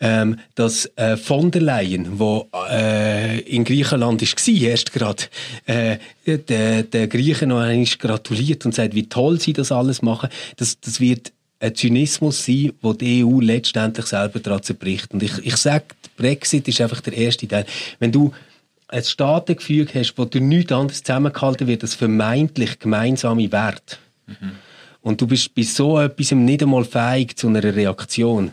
Ähm, 0.00 0.40
dass 0.56 0.86
äh, 0.96 1.16
von 1.16 1.52
der 1.52 1.62
Leyen, 1.62 2.18
wo 2.18 2.48
äh, 2.68 3.38
in 3.42 3.62
Griechenland 3.62 4.20
ist 4.22 4.36
war, 4.36 4.68
erst 4.68 4.92
gerade, 4.92 5.22
äh, 5.66 5.98
der, 6.26 6.82
der 6.82 7.06
Griechen 7.06 7.50
noch 7.50 7.60
einmal 7.60 7.86
gratuliert 7.98 8.66
und 8.66 8.74
sagt, 8.74 8.96
wie 8.96 9.08
toll 9.08 9.40
sie 9.40 9.52
das 9.52 9.70
alles 9.70 10.02
machen. 10.02 10.30
Das, 10.56 10.80
das 10.80 10.98
wird 10.98 11.32
ein 11.60 11.74
Zynismus 11.76 12.44
sein, 12.44 12.72
wo 12.82 12.92
die 12.92 13.24
EU 13.24 13.40
letztendlich 13.40 14.06
selber 14.06 14.40
daran 14.40 14.62
zerbricht. 14.64 15.14
Und 15.14 15.22
ich, 15.22 15.38
ich 15.44 15.56
sage, 15.56 15.84
Brexit 16.16 16.66
ist 16.68 16.80
einfach 16.80 17.00
der 17.00 17.14
erste 17.14 17.46
Teil. 17.46 17.64
Wenn 17.98 18.12
du 18.12 18.32
ein 18.94 19.04
Staatengefüge 19.04 19.98
hast, 19.98 20.14
wo 20.16 20.24
durch 20.24 20.42
nichts 20.42 20.72
anderes 20.72 21.02
zusammengehalten 21.02 21.66
wird 21.66 21.82
als 21.82 21.94
vermeintlich 21.94 22.78
gemeinsame 22.78 23.50
Werte, 23.50 23.96
mhm. 24.26 24.52
und 25.02 25.20
du 25.20 25.26
bist 25.26 25.54
bei 25.54 25.62
so 25.62 25.98
etwas 25.98 26.30
nicht 26.32 26.62
einmal 26.62 26.84
fähig 26.84 27.36
zu 27.36 27.48
einer 27.48 27.62
Reaktion, 27.62 28.52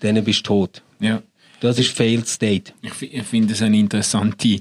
dann 0.00 0.24
bist 0.24 0.40
du 0.40 0.44
tot. 0.44 0.82
Ja. 1.00 1.22
Das 1.60 1.78
ist 1.78 1.90
Failed 1.90 2.26
State. 2.28 2.72
Ich, 2.82 3.12
ich 3.12 3.22
finde 3.24 3.52
es 3.52 3.62
eine 3.62 3.78
interessante 3.78 4.60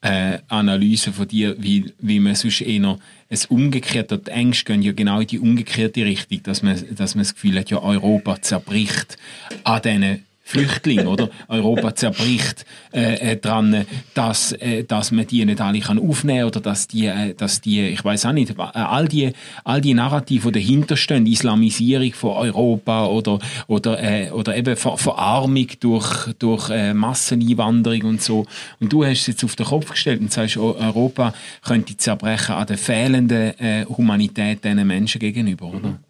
äh, 0.00 0.38
Analyse 0.48 1.12
von 1.12 1.28
dir, 1.28 1.54
wie, 1.58 1.92
wie 1.98 2.20
man 2.20 2.34
sonst 2.34 2.62
eher 2.62 2.98
es 3.28 3.46
umgekehrt, 3.46 4.10
die 4.10 4.30
Ängste 4.30 4.72
gehen 4.72 4.82
ja 4.82 4.92
genau 4.92 5.20
in 5.20 5.26
die 5.26 5.38
umgekehrte 5.38 6.04
Richtung, 6.04 6.42
dass 6.44 6.62
man, 6.62 6.82
dass 6.96 7.14
man 7.14 7.24
das 7.24 7.34
Gefühl 7.34 7.58
hat, 7.58 7.70
ja, 7.70 7.82
Europa 7.82 8.40
zerbricht 8.40 9.18
an 9.64 9.82
diesen 9.82 10.24
Flüchtlinge, 10.48 11.06
oder? 11.06 11.28
Europa 11.48 11.94
zerbricht 11.94 12.64
äh, 12.90 13.32
äh, 13.32 13.36
dran, 13.36 13.84
dass, 14.14 14.52
äh, 14.52 14.82
dass 14.82 15.10
man 15.10 15.26
die 15.26 15.44
nicht 15.44 15.60
alle 15.60 15.80
kann 15.80 15.98
aufnehmen 15.98 16.44
oder 16.44 16.60
dass 16.60 16.88
die, 16.88 17.04
äh, 17.04 17.34
dass 17.34 17.60
die, 17.60 17.88
ich 17.88 18.02
weiß 18.02 18.24
auch 18.24 18.32
nicht, 18.32 18.58
all 18.58 19.08
die, 19.08 19.34
all 19.64 19.82
die 19.82 19.92
Narrative, 19.92 20.50
die 20.50 20.60
dahinter 20.60 20.96
stehen, 20.96 21.26
Islamisierung 21.26 22.14
von 22.14 22.30
Europa 22.30 23.04
oder, 23.04 23.38
oder, 23.66 24.02
äh, 24.02 24.30
oder 24.30 24.56
eben 24.56 24.74
Ver 24.74 24.96
Verarmung 24.96 25.66
durch, 25.80 26.32
durch 26.38 26.70
äh, 26.70 26.94
Masseneinwanderung 26.94 28.02
und 28.04 28.22
so. 28.22 28.46
Und 28.80 28.90
du 28.90 29.04
hast 29.04 29.20
es 29.20 29.26
jetzt 29.26 29.44
auf 29.44 29.54
den 29.54 29.66
Kopf 29.66 29.90
gestellt 29.90 30.22
und 30.22 30.32
sagst, 30.32 30.56
Europa 30.56 31.34
könnte 31.62 31.94
zerbrechen 31.98 32.54
an 32.54 32.66
der 32.66 32.78
fehlenden 32.78 33.58
äh, 33.60 33.84
Humanität 33.84 34.64
diesen 34.64 34.86
Menschen 34.86 35.18
gegenüber, 35.18 35.66
oder? 35.66 35.88
Mhm 35.88 36.07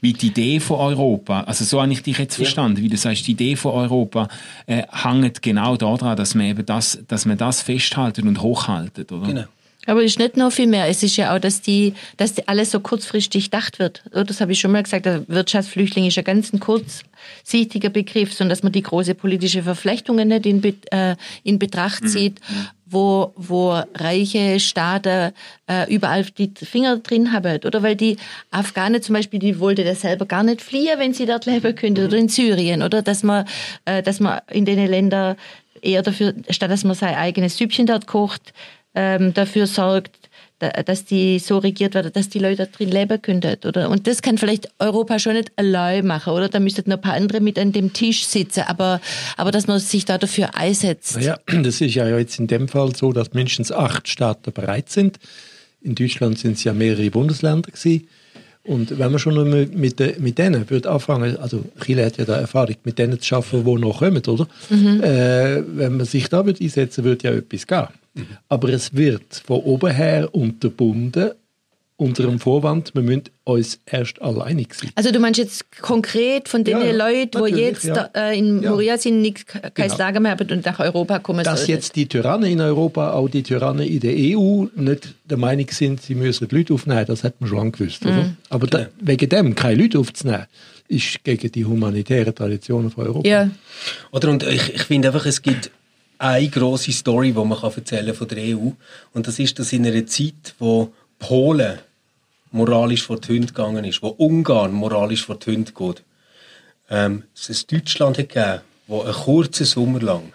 wie 0.00 0.12
die 0.12 0.28
Idee 0.28 0.60
von 0.60 0.78
Europa, 0.78 1.42
also 1.42 1.64
so 1.64 1.80
habe 1.80 1.92
ich 1.92 2.02
dich 2.02 2.18
jetzt 2.18 2.36
verstanden, 2.36 2.82
wie 2.82 2.88
du 2.88 2.96
sagst, 2.96 3.26
die 3.26 3.32
Idee 3.32 3.56
von 3.56 3.72
Europa 3.72 4.28
äh, 4.66 4.82
hängt 4.90 5.42
genau 5.42 5.76
daran, 5.76 6.16
dass 6.16 6.34
man 6.34 6.46
eben 6.46 6.64
das, 6.64 7.02
dass 7.06 7.26
man 7.26 7.36
das 7.36 7.62
festhaltet 7.62 8.24
und 8.24 8.40
hochhaltet, 8.40 9.12
oder? 9.12 9.26
Genau. 9.26 9.44
Aber 9.86 10.00
es 10.04 10.12
ist 10.12 10.18
nicht 10.18 10.36
noch 10.36 10.52
viel 10.52 10.66
mehr. 10.66 10.88
Es 10.88 11.02
ist 11.02 11.16
ja 11.16 11.34
auch, 11.34 11.38
dass 11.38 11.62
die, 11.62 11.94
dass 12.18 12.34
die 12.34 12.46
alles 12.48 12.70
so 12.70 12.80
kurzfristig 12.80 13.44
gedacht 13.44 13.78
wird. 13.78 14.02
Das 14.12 14.40
habe 14.40 14.52
ich 14.52 14.60
schon 14.60 14.72
mal 14.72 14.82
gesagt. 14.82 15.06
Der 15.06 15.26
Wirtschaftsflüchtling 15.26 16.06
ist 16.06 16.16
ja 16.16 16.22
ganz 16.22 16.52
ein 16.52 16.60
kurzsichtiger 16.60 17.88
Begriff, 17.88 18.34
sondern 18.34 18.50
dass 18.50 18.62
man 18.62 18.72
die 18.72 18.82
große 18.82 19.14
politische 19.14 19.62
Verflechtungen 19.62 20.28
nicht 20.28 20.44
in, 20.44 20.62
äh, 20.90 21.16
in 21.44 21.58
Betracht 21.58 22.04
mhm. 22.04 22.08
zieht, 22.08 22.40
mhm. 22.40 22.66
wo, 22.84 23.32
wo 23.36 23.82
reiche 23.94 24.60
Staaten 24.60 25.32
äh, 25.66 25.92
überall 25.92 26.24
die 26.24 26.52
Finger 26.62 26.98
drin 26.98 27.32
haben. 27.32 27.60
Oder 27.64 27.82
weil 27.82 27.96
die 27.96 28.18
Afghanen 28.50 29.00
zum 29.00 29.14
Beispiel, 29.14 29.40
die 29.40 29.60
wollte 29.60 29.82
das 29.82 30.02
selber 30.02 30.26
gar 30.26 30.42
nicht 30.42 30.60
fliehen, 30.60 30.98
wenn 30.98 31.14
sie 31.14 31.24
dort 31.24 31.46
leben 31.46 31.74
könnte, 31.74 32.04
oder 32.04 32.18
in 32.18 32.28
Syrien. 32.28 32.82
Oder 32.82 33.00
dass 33.00 33.22
man, 33.22 33.46
äh, 33.86 34.02
dass 34.02 34.20
man 34.20 34.40
in 34.50 34.66
den 34.66 34.86
Ländern 34.86 35.36
eher 35.80 36.02
dafür, 36.02 36.34
statt 36.50 36.70
dass 36.70 36.84
man 36.84 36.94
sein 36.94 37.14
eigenes 37.14 37.56
Süppchen 37.56 37.86
dort 37.86 38.06
kocht, 38.06 38.52
ähm, 38.94 39.34
dafür 39.34 39.66
sorgt, 39.66 40.20
dass 40.58 41.06
die 41.06 41.38
so 41.38 41.58
regiert 41.58 41.94
wird, 41.94 42.14
dass 42.14 42.28
die 42.28 42.38
Leute 42.38 42.66
drin 42.66 42.90
leben 42.90 43.20
können. 43.22 43.56
Oder? 43.64 43.88
Und 43.88 44.06
das 44.06 44.20
kann 44.20 44.36
vielleicht 44.36 44.68
Europa 44.78 45.18
schon 45.18 45.32
nicht 45.32 45.52
allein 45.56 46.06
machen, 46.06 46.34
oder? 46.34 46.50
Da 46.50 46.60
müssten 46.60 46.90
noch 46.90 46.98
ein 46.98 47.00
paar 47.00 47.14
andere 47.14 47.40
mit 47.40 47.58
an 47.58 47.72
dem 47.72 47.94
Tisch 47.94 48.26
sitzen, 48.26 48.64
aber, 48.66 49.00
aber 49.38 49.52
dass 49.52 49.66
man 49.66 49.80
sich 49.80 50.04
da 50.04 50.18
dafür 50.18 50.54
einsetzt. 50.54 51.16
Naja, 51.16 51.38
das 51.46 51.80
ist 51.80 51.94
ja 51.94 52.06
jetzt 52.18 52.38
in 52.38 52.46
dem 52.46 52.68
Fall 52.68 52.94
so, 52.94 53.12
dass 53.12 53.32
mindestens 53.32 53.72
acht 53.72 54.06
Staaten 54.08 54.52
bereit 54.52 54.90
sind. 54.90 55.18
In 55.80 55.94
Deutschland 55.94 56.38
sind 56.38 56.58
es 56.58 56.64
ja 56.64 56.74
mehrere 56.74 57.10
Bundesländer 57.10 57.70
gewesen. 57.70 58.06
Und 58.62 58.98
wenn 58.98 59.10
man 59.10 59.18
schon 59.18 59.48
mit, 59.48 59.74
mit, 59.74 60.20
mit 60.20 60.38
denen 60.38 60.68
würde 60.68 60.90
anfangen, 60.90 61.36
also 61.38 61.64
Chile 61.82 62.04
hat 62.06 62.18
ja 62.18 62.24
da 62.24 62.36
Erfahrung, 62.36 62.76
mit 62.84 62.98
denen 62.98 63.18
zu 63.18 63.36
arbeiten, 63.36 63.64
die 63.64 63.80
noch 63.80 63.98
kommen, 63.98 64.22
oder? 64.26 64.46
Mhm. 64.68 65.02
Äh, 65.02 65.62
wenn 65.76 65.96
man 65.96 66.06
sich 66.06 66.28
da 66.28 66.44
würde 66.44 66.62
einsetzen 66.62 67.04
würde, 67.04 67.28
ja 67.28 67.34
etwas 67.34 67.66
gehen. 67.66 67.88
Mhm. 68.14 68.26
Aber 68.48 68.68
es 68.68 68.94
wird 68.94 69.42
von 69.46 69.60
oben 69.60 69.90
her 69.90 70.28
unterbunden 70.34 71.30
unter 72.00 72.22
dem 72.22 72.38
Vorwand, 72.38 72.94
wir 72.94 73.02
müssen 73.02 73.24
uns 73.44 73.78
erst 73.84 74.22
alleinig 74.22 74.72
sein. 74.72 74.90
Also 74.94 75.12
du 75.12 75.18
meinst 75.18 75.38
jetzt 75.38 75.70
konkret 75.82 76.48
von 76.48 76.64
den 76.64 76.80
ja, 76.80 76.92
Leuten, 76.92 77.44
die 77.44 77.60
jetzt 77.60 77.84
ja. 77.84 78.08
da, 78.12 78.30
äh, 78.30 78.38
in 78.38 78.62
Moria 78.62 78.96
sind, 78.96 79.20
nicht 79.20 79.46
kein 79.46 79.70
genau. 79.74 79.98
Lager 79.98 80.20
mehr 80.20 80.32
haben 80.32 80.50
und 80.50 80.64
nach 80.64 80.80
Europa 80.80 81.18
kommen 81.18 81.44
Dass 81.44 81.60
sollten. 81.60 81.72
jetzt 81.72 81.96
die 81.96 82.06
Tyrannen 82.06 82.50
in 82.50 82.60
Europa, 82.62 83.12
auch 83.12 83.28
die 83.28 83.42
Tyrannen 83.42 83.86
in 83.86 84.00
der 84.00 84.14
EU 84.16 84.66
nicht 84.76 85.14
der 85.24 85.36
Meinung 85.36 85.66
sind, 85.70 86.00
sie 86.00 86.14
müssen 86.14 86.48
Leute 86.50 86.72
aufnehmen, 86.72 87.04
das 87.06 87.22
hat 87.22 87.38
man 87.40 87.48
schon 87.48 87.58
lange 87.58 87.72
gewusst. 87.72 88.02
Mhm. 88.04 88.36
Aber 88.48 88.66
da, 88.66 88.86
wegen 88.98 89.28
dem 89.28 89.54
keine 89.54 89.82
Leute 89.82 89.98
aufzunehmen, 89.98 90.46
ist 90.88 91.22
gegen 91.22 91.52
die 91.52 91.66
humanitären 91.66 92.34
Traditionen 92.34 92.90
von 92.90 93.06
Europa. 93.06 93.28
Ja. 93.28 93.50
Oder 94.10 94.30
und 94.30 94.42
ich, 94.44 94.74
ich 94.74 94.82
finde 94.84 95.08
einfach, 95.08 95.26
es 95.26 95.42
gibt 95.42 95.70
eine 96.16 96.48
große 96.48 96.92
Story, 96.92 97.32
die 97.32 97.44
man 97.44 97.58
kann 97.58 97.72
erzählen 97.76 98.14
von 98.14 98.26
der 98.26 98.56
EU. 98.56 98.70
Und 99.12 99.26
das 99.26 99.38
ist, 99.38 99.58
dass 99.58 99.72
in 99.72 99.86
einer 99.86 100.06
Zeit, 100.06 100.54
wo 100.58 100.92
Polen 101.18 101.78
moralisch 102.50 103.04
vor 103.04 103.20
die 103.20 103.28
Hunde 103.28 103.48
gegangen 103.48 103.84
ist, 103.84 104.02
wo 104.02 104.08
Ungarn 104.08 104.72
moralisch 104.72 105.24
vor 105.24 105.36
die 105.36 105.52
Hunde 105.52 105.72
geht, 105.72 106.02
ähm, 106.90 107.24
es 107.34 107.48
ein 107.48 107.78
Deutschland 107.78 108.18
hat 108.18 108.28
gegeben, 108.28 108.60
wo 108.86 109.02
einen 109.02 109.12
kurzen 109.12 109.66
Sommer 109.66 110.00
lang 110.00 110.32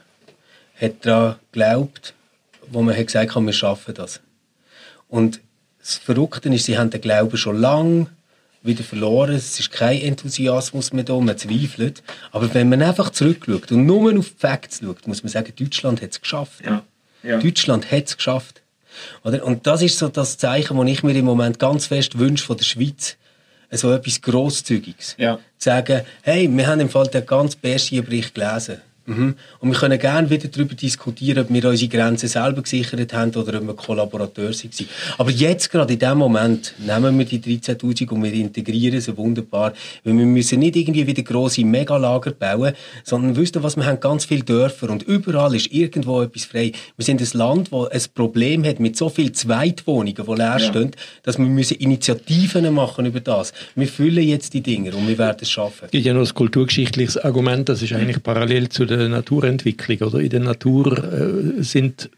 hat 0.80 1.06
daran 1.06 1.36
geglaubt, 1.52 2.14
wo 2.72 2.82
man 2.82 2.96
hat 2.96 3.08
gesagt 3.08 3.36
hat, 3.36 3.46
wir 3.46 3.54
schaffen 3.54 3.94
das. 3.94 4.22
Und 5.08 5.42
das 5.80 5.96
Verrückte 5.98 6.50
ist, 6.50 6.66
sie 6.66 6.78
haben 6.78 6.90
den 6.90 7.02
Glauben 7.02 7.38
schon 7.38 7.60
lange 7.60 8.08
wieder 8.64 8.84
verloren. 8.84 9.36
Es 9.36 9.60
ist 9.60 9.72
kein 9.72 10.02
Enthusiasmus 10.02 10.92
mehr 10.94 11.04
da, 11.04 11.20
man 11.20 11.38
zweifelt. 11.38 12.02
Aber 12.32 12.52
wenn 12.54 12.70
man 12.70 12.82
einfach 12.82 13.12
zurückschaut 13.12 13.72
und 13.72 13.86
nur 13.86 14.18
auf 14.18 14.30
die 14.30 14.36
Facts 14.40 14.82
schaut, 14.84 15.08
muss 15.08 15.24
man 15.24 15.32
sagen, 15.32 15.54
Deutschland 15.56 16.02
hat 16.02 16.12
es 16.12 16.22
geschafft. 16.22 16.66
Ja. 16.66 16.84
Ja. 17.24 17.38
Deutschland 17.38 17.92
hat 17.92 18.06
es 18.08 18.18
geschafft. 18.18 18.62
Oder? 19.24 19.44
Und 19.46 19.68
das 19.68 19.82
ist 19.82 19.98
so 19.98 20.08
das 20.08 20.38
Zeichen, 20.38 20.78
das 20.78 20.88
ich 20.88 21.04
mir 21.04 21.16
im 21.16 21.26
Moment 21.26 21.60
ganz 21.60 21.88
fest 21.88 22.18
wünsche 22.18 22.46
von 22.46 22.58
der 22.58 22.66
Schweiz. 22.66 23.18
So 23.72 23.92
etwas 23.92 24.22
Grosszügiges. 24.22 25.16
Ja. 25.18 25.38
Zu 25.58 25.70
sagen, 25.70 26.02
hey, 26.22 26.50
wir 26.50 26.68
haben 26.68 26.80
im 26.80 26.90
Fall 26.90 27.08
den 27.08 27.26
ganzen 27.26 27.60
Bergier-Bericht 27.60 28.36
gelesen. 28.36 28.82
Mhm. 29.06 29.36
Und 29.60 29.72
wir 29.72 29.78
können 29.78 30.00
gerne 30.00 30.30
wieder 30.30 30.48
darüber 30.48 30.74
diskutieren, 30.74 31.44
ob 31.44 31.54
wir 31.54 31.70
unsere 31.70 31.90
Grenzen 31.90 32.28
selber 32.28 32.64
gesichert 32.64 33.14
haben 33.14 33.32
oder 33.36 33.60
ob 33.60 33.68
wir 33.68 33.76
Kollaborateur 33.76 34.52
sind. 34.54 34.74
Aber 35.18 35.30
jetzt, 35.30 35.72
gerade 35.72 35.94
in 35.94 36.00
dem 36.00 36.18
Moment, 36.18 36.74
nehmen 36.80 37.18
wir 37.18 37.26
die 37.26 37.40
13.000 37.40 38.10
und 38.10 38.24
wir 38.24 38.34
integrieren 38.34 39.00
sie 39.00 39.16
wunderbar. 39.16 39.74
Weil 40.04 40.18
wir 40.18 40.26
müssen 40.26 40.60
nicht 40.60 40.76
irgendwie 40.76 41.06
wieder 41.06 41.22
grosse 41.22 41.64
Megalager 41.64 42.32
bauen, 42.32 42.74
sondern 43.04 43.36
wissen, 43.36 43.62
was 43.62 43.76
wir 43.76 43.86
haben 43.86 44.00
ganz 44.00 44.26
viele 44.26 44.44
Dörfer 44.44 44.90
und 44.90 45.04
überall 45.04 45.56
ist 45.56 45.72
irgendwo 45.72 46.22
etwas 46.22 46.46
frei. 46.46 46.72
Wir 46.98 47.06
sind 47.06 47.22
ein 47.22 47.38
Land, 47.38 47.70
das 47.72 48.08
ein 48.08 48.12
Problem 48.14 48.66
hat 48.66 48.80
mit 48.80 48.98
so 48.98 49.10
vielen 49.10 49.34
Zweitwohnungen, 49.34 50.16
die 50.16 50.34
leer 50.34 50.60
stehen, 50.60 50.92
ja. 50.96 51.02
dass 51.24 51.38
wir 51.38 51.46
müssen 51.46 51.78
Initiativen 51.78 52.74
machen 52.74 53.06
über 53.06 53.20
das. 53.20 53.54
Wir 53.76 53.88
füllen 53.88 54.24
jetzt 54.28 54.54
die 54.54 54.62
Dinge 54.62 54.96
und 54.96 55.08
wir 55.08 55.18
werden 55.18 55.38
es 55.42 55.52
schaffen. 55.52 55.86
Es 55.86 55.92
gibt 55.92 56.06
ja 56.06 56.14
noch 56.14 56.28
ein 56.28 56.34
kulturgeschichtliches 56.34 57.18
Argument, 57.18 57.70
das 57.70 57.82
ist 57.82 57.94
eigentlich 57.94 58.24
parallel 58.24 58.70
zu 58.70 58.86
der 58.86 58.95
der 58.98 59.10
Naturentwicklung 59.10 60.10
oder 60.10 60.20
in 60.20 60.30
der 60.30 60.40
Natur 60.40 60.98
äh, 60.98 61.64
sind 61.64 62.10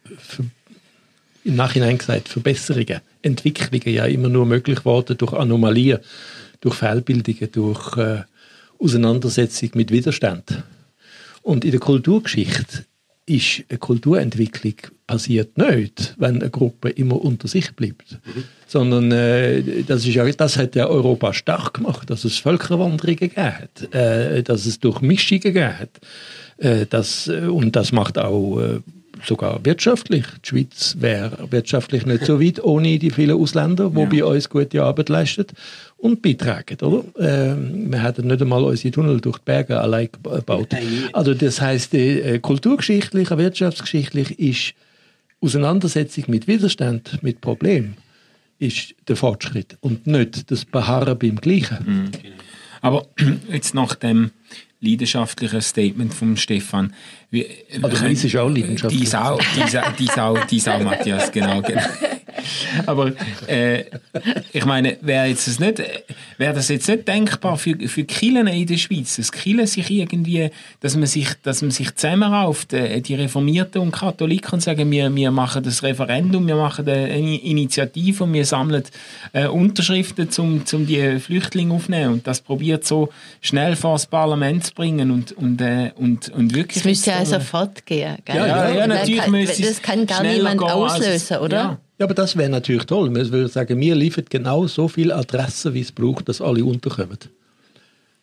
im 1.43 1.55
Nachhinein 1.55 1.97
gesagt 1.97 2.27
Verbesserungen, 2.27 3.01
Entwicklungen 3.21 3.95
ja 3.95 4.05
immer 4.05 4.29
nur 4.29 4.45
möglich 4.45 4.79
geworden 4.79 5.17
durch 5.17 5.33
Anomalien, 5.33 5.99
durch 6.61 6.75
Fehlbildungen, 6.75 7.51
durch 7.51 7.97
äh, 7.97 8.23
Auseinandersetzung 8.79 9.71
mit 9.73 9.91
Widerstand. 9.91 10.63
Und 11.41 11.63
in 11.63 11.71
der 11.71 11.79
Kulturgeschichte 11.79 12.85
ist 13.25 13.63
eine 13.69 13.79
Kulturentwicklung 13.79 14.75
passiert 15.07 15.57
nicht, 15.57 16.13
wenn 16.17 16.41
eine 16.41 16.49
Gruppe 16.49 16.89
immer 16.89 17.19
unter 17.21 17.47
sich 17.47 17.73
bleibt, 17.75 18.19
mhm. 18.25 18.43
sondern 18.67 19.11
äh, 19.11 19.83
das, 19.83 20.05
ist 20.05 20.13
ja, 20.13 20.29
das 20.29 20.57
hat 20.57 20.75
ja 20.75 20.87
Europa 20.87 21.33
stark 21.33 21.75
gemacht, 21.75 22.09
dass 22.09 22.25
es 22.25 22.37
Völkerwanderungen 22.37 22.97
gegeben 22.97 23.35
hat, 23.37 23.93
äh, 23.95 24.43
dass 24.43 24.65
es 24.65 24.79
Durchmischungen 24.79 25.41
gegeben 25.41 25.79
hat, 25.79 26.01
äh, 26.57 26.85
das, 26.87 27.29
äh, 27.29 27.47
und 27.47 27.75
das 27.75 27.93
macht 27.93 28.17
auch 28.17 28.59
äh, 28.59 28.79
sogar 29.25 29.63
wirtschaftlich. 29.63 30.25
Die 30.43 30.49
Schweiz 30.49 30.97
wäre 30.99 31.51
wirtschaftlich 31.51 32.05
nicht 32.05 32.25
so 32.25 32.41
weit 32.41 32.63
ohne 32.63 32.99
die 32.99 33.09
vielen 33.09 33.39
Ausländer, 33.39 33.89
die 33.89 33.99
ja. 33.99 34.05
bei 34.05 34.23
uns 34.25 34.49
gute 34.49 34.83
Arbeit 34.83 35.09
leisten 35.09 35.47
und 35.97 36.21
beitragen. 36.21 36.77
Oder? 36.81 37.03
Ähm, 37.19 37.91
wir 37.91 38.03
hätten 38.03 38.27
nicht 38.27 38.41
einmal 38.41 38.63
unsere 38.63 38.91
Tunnel 38.91 39.19
durch 39.21 39.37
die 39.37 39.45
Berge 39.45 39.79
allein 39.79 40.09
gebaut. 40.11 40.75
Also 41.13 41.33
das 41.33 41.61
heißt, 41.61 41.93
äh, 41.93 42.39
kulturgeschichtlich, 42.39 43.29
wirtschaftsgeschichtlich 43.31 44.37
ist 44.39 44.73
Auseinandersetzung 45.39 46.25
mit 46.27 46.47
Widerstand, 46.47 47.21
mit 47.21 47.41
Problemen 47.41 47.97
ist 48.59 48.95
der 49.07 49.15
Fortschritt 49.15 49.77
und 49.81 50.07
nicht 50.07 50.49
das 50.49 50.65
Beharren 50.65 51.17
beim 51.19 51.35
Gleichen. 51.35 51.77
Mhm. 51.85 52.11
Aber 52.81 53.07
jetzt 53.51 53.75
nach 53.75 53.95
dem 53.95 54.31
leidenschaftlichen 54.79 55.61
Statement 55.61 56.13
von 56.13 56.37
Stefan. 56.37 56.93
Wie, 57.29 57.45
also 57.81 58.03
meins 58.03 58.23
ist 58.23 58.35
auch 58.37 58.49
leidenschaftlich. 58.49 59.01
Dies 59.01 59.15
auch, 59.15 59.41
dies 59.55 59.75
auch, 59.75 59.91
dies 59.93 60.17
auch, 60.17 60.45
dies 60.45 60.67
auch 60.67 60.79
Matthias, 60.81 61.31
genau. 61.31 61.61
genau. 61.61 61.81
Aber 62.85 63.13
äh, 63.47 63.85
ich 64.53 64.65
meine, 64.65 64.97
wäre 65.01 65.25
jetzt 65.25 65.59
nicht, 65.59 65.81
wäre 66.37 66.53
das 66.53 66.69
jetzt 66.69 66.87
nicht 66.87 67.07
denkbar 67.07 67.57
für, 67.57 67.75
für 67.87 68.03
Kirchen 68.03 68.47
in 68.47 68.67
der 68.67 68.77
Schweiz, 68.77 69.15
dass 69.15 69.31
Kirchen 69.31 69.67
sich 69.67 69.89
irgendwie, 69.89 70.49
dass 70.79 70.95
man 70.95 71.07
sich, 71.07 71.29
dass 71.43 71.61
man 71.61 71.71
sich 71.71 71.93
zusammenrauft, 71.95 72.73
äh, 72.73 73.01
die 73.01 73.15
Reformierten 73.15 73.81
und 73.81 73.91
Katholiken 73.91 74.53
und 74.53 74.61
sagen, 74.61 74.89
wir, 74.91 75.13
wir 75.13 75.31
machen 75.31 75.63
das 75.63 75.83
Referendum, 75.83 76.47
wir 76.47 76.55
machen 76.55 76.87
eine 76.87 77.41
Initiative 77.41 78.23
und 78.23 78.33
wir 78.33 78.45
sammeln 78.45 78.83
äh, 79.33 79.47
Unterschriften, 79.47 80.29
um 80.37 80.65
zum 80.65 80.85
die 80.85 81.19
Flüchtlinge 81.19 81.73
aufzunehmen 81.73 82.13
und 82.13 82.27
das 82.27 82.41
probiert 82.41 82.85
so 82.85 83.09
schnell 83.41 83.75
vor 83.75 83.93
das 83.93 84.05
Parlament 84.05 84.65
zu 84.65 84.73
bringen 84.73 85.11
und, 85.11 85.31
und, 85.33 85.61
äh, 85.61 85.91
und, 85.95 86.29
und 86.29 86.55
wirklich... 86.55 86.83
Ja 87.19 87.39
sofort 87.39 87.85
gehen. 87.85 88.17
Gell? 88.25 88.35
Ja, 88.35 88.47
ja, 88.47 88.69
ja, 88.69 88.87
natürlich 88.87 89.21
kann, 89.21 89.45
Das 89.45 89.81
kann 89.81 90.05
gar 90.05 90.23
niemand 90.23 90.61
auslösen, 90.61 91.37
oder? 91.37 91.57
Ja. 91.57 91.79
Ja, 91.99 92.05
aber 92.05 92.13
das 92.13 92.37
wäre 92.37 92.49
natürlich 92.49 92.85
toll. 92.85 93.09
Man 93.09 93.31
würde 93.31 93.47
sagen, 93.47 93.79
wir 93.79 93.95
liefern 93.95 94.25
genau 94.29 94.67
so 94.67 94.87
viele 94.87 95.15
Adressen, 95.15 95.73
wie 95.73 95.81
es 95.81 95.91
braucht, 95.91 96.29
dass 96.29 96.41
alle 96.41 96.63
unterkommen. 96.63 97.17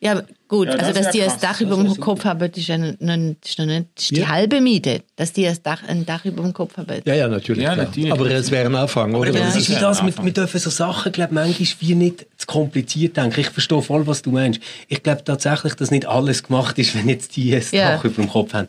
Ja, 0.01 0.21
gut, 0.47 0.67
ja, 0.67 0.75
das 0.75 0.89
also 0.89 1.01
dass 1.01 1.11
die 1.11 1.23
ein 1.23 1.31
Dach 1.39 1.61
über 1.61 1.77
dem 1.77 1.95
Kopf 1.99 2.25
haben, 2.25 2.51
ist 2.51 2.67
ja 2.67 2.77
noch, 2.77 2.93
ist 2.93 3.57
noch 3.57 3.65
nicht 3.65 4.11
die 4.11 4.19
ja. 4.19 4.27
halbe 4.27 4.59
Miete, 4.59 5.01
dass 5.15 5.31
die 5.31 5.47
ein 5.47 5.57
Dach, 5.63 5.81
ein 5.87 6.05
Dach 6.05 6.25
über 6.25 6.43
dem 6.43 6.53
Kopf 6.53 6.77
haben. 6.77 7.01
Ja, 7.05 7.15
ja, 7.15 7.27
natürlich. 7.27 7.63
Ja, 7.63 7.75
natürlich. 7.75 8.11
Aber 8.11 8.29
es 8.29 8.51
wäre 8.51 8.65
ein 8.65 8.75
Anfang, 8.75 9.15
oder? 9.15 9.29
Aber 9.29 9.39
das 9.39 9.55
ist 9.55 9.69
wie 9.69 9.75
das, 9.75 10.03
wir, 10.03 10.13
wir 10.23 10.33
dürfen 10.33 10.59
so 10.59 10.69
Sachen, 10.69 11.11
glaube 11.11 11.33
manchmal 11.33 11.67
wie 11.79 11.95
nicht 11.95 12.27
zu 12.37 12.45
kompliziert 12.45 13.15
denken. 13.15 13.39
Ich 13.39 13.49
verstehe 13.49 13.81
voll, 13.81 14.05
was 14.05 14.21
du 14.21 14.31
meinst. 14.31 14.59
Ich 14.89 15.01
glaube 15.01 15.23
tatsächlich, 15.23 15.75
dass 15.75 15.91
nicht 15.91 16.05
alles 16.05 16.43
gemacht 16.43 16.77
ist, 16.77 16.93
wenn 16.95 17.07
jetzt 17.07 17.35
die 17.37 17.55
ein 17.55 17.63
Dach 17.71 18.03
über 18.03 18.21
dem 18.21 18.29
Kopf 18.29 18.53
haben. 18.53 18.67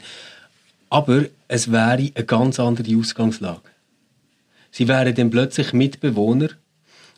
Aber 0.89 1.25
es 1.49 1.71
wäre 1.73 1.91
eine 1.91 2.11
ganz 2.25 2.61
andere 2.61 2.97
Ausgangslage. 2.97 3.61
Sie 4.71 4.89
wären 4.89 5.15
dann 5.15 5.31
plötzlich 5.31 5.73
Mitbewohner, 5.73 6.49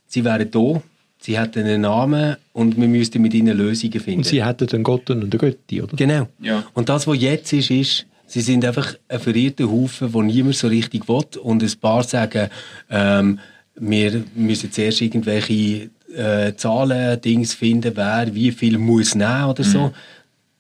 sie 0.07 0.25
wären 0.25 0.51
da, 0.51 0.83
sie 1.21 1.39
hätten 1.39 1.61
einen 1.61 1.83
Namen 1.83 2.37
und 2.53 2.77
wir 2.77 2.89
müssten 2.89 3.23
mit 3.23 3.35
ihnen 3.35 3.57
Lösungen 3.57 4.01
finden. 4.01 4.21
Und 4.21 4.25
sie 4.25 4.45
hätten 4.45 4.69
einen 4.71 4.85
Gott 4.85 5.11
und 5.11 5.23
eine 5.23 5.29
Götti, 5.29 5.83
oder? 5.83 5.97
Genau. 5.97 6.29
Ja. 6.41 6.65
Und 6.75 6.89
das, 6.89 7.07
was 7.07 7.21
jetzt 7.21 7.53
ist, 7.53 7.71
ist, 7.71 8.07
sie 8.27 8.41
sind 8.41 8.65
einfach 8.65 8.95
ein 9.09 9.21
verirrter 9.21 9.71
Haufen, 9.71 10.13
wo 10.13 10.23
niemand 10.23 10.57
so 10.57 10.69
richtig 10.69 11.09
will 11.09 11.25
und 11.43 11.63
ein 11.63 11.73
paar 11.81 12.05
sagen, 12.05 12.49
ähm, 12.91 13.39
wir 13.77 14.25
müssen 14.35 14.73
zuerst 14.73 15.01
irgendwelche 15.01 15.91
äh, 16.15 16.55
Zahlen, 16.57 17.21
Dings 17.21 17.55
finden, 17.55 17.93
wer 17.95 18.35
wie 18.35 18.51
viel 18.51 18.79
muss 18.79 19.15
nehmen 19.15 19.45
oder 19.45 19.65
so. 19.65 19.89
Mhm 19.89 19.95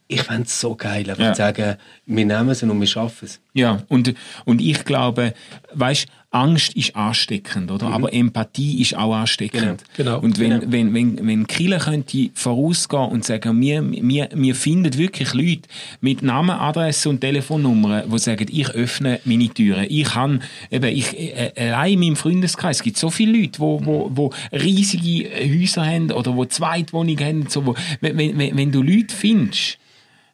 ich 0.09 0.23
fände 0.23 0.44
es 0.44 0.59
so 0.59 0.75
geil, 0.75 1.09
einfach 1.09 1.23
ja. 1.23 1.33
zu 1.35 1.38
sagen, 1.38 1.77
wir 2.07 2.25
nehmen 2.25 2.49
es 2.49 2.62
und 2.62 2.81
wir 2.81 2.87
schaffen 2.87 3.27
es. 3.27 3.40
Ja, 3.53 3.83
und, 3.88 4.14
und 4.47 4.61
ich 4.61 4.85
glaube, 4.85 5.35
weißt 5.75 6.07
Angst 6.31 6.77
ist 6.77 6.94
ansteckend, 6.94 7.71
oder? 7.71 7.88
Mhm. 7.88 7.94
Aber 7.94 8.12
Empathie 8.12 8.83
ist 8.83 8.94
auch 8.94 9.14
ansteckend. 9.14 9.83
Genau. 9.97 10.18
genau. 10.18 10.21
Und 10.21 10.38
wenn, 10.38 10.61
genau. 10.61 10.73
wenn, 10.73 10.94
wenn, 10.94 11.27
wenn 11.27 11.47
Kille 11.47 11.79
könnte 11.79 12.29
vorausgehen 12.35 13.09
und 13.09 13.25
sagen, 13.25 13.59
wir, 13.61 13.83
wir, 13.90 14.29
wir 14.35 14.55
finden 14.55 14.97
wirklich 14.99 15.33
Leute 15.33 15.62
mit 16.03 16.23
Namen, 16.23 16.51
Adresse 16.51 17.09
und 17.09 17.23
Telefonnummern, 17.23 18.11
die 18.11 18.18
sagen, 18.18 18.47
ich 18.51 18.68
öffne 18.71 19.21
meine 19.25 19.49
Türen. 19.49 19.87
Ich 19.88 20.05
kann, 20.05 20.42
eben, 20.71 20.94
ich, 20.94 21.18
äh, 21.18 21.53
allein 21.57 21.94
in 21.94 22.01
meinem 22.01 22.16
Freundeskreis, 22.16 22.79
es 22.79 22.83
gibt 22.83 22.99
so 22.99 23.09
viele 23.09 23.40
Leute, 23.40 23.59
wo, 23.59 23.81
wo, 23.83 24.11
wo 24.12 24.33
riesige 24.53 25.31
Häuser 25.31 25.87
haben 25.87 26.12
oder 26.12 26.37
wo 26.37 26.44
Zweitwohnungen 26.44 27.25
haben, 27.25 27.47
so, 27.49 27.64
wo, 27.64 27.75
wenn, 28.03 28.18
wenn, 28.18 28.55
wenn 28.55 28.71
du 28.71 28.83
Leute 28.83 29.14
findest, 29.14 29.79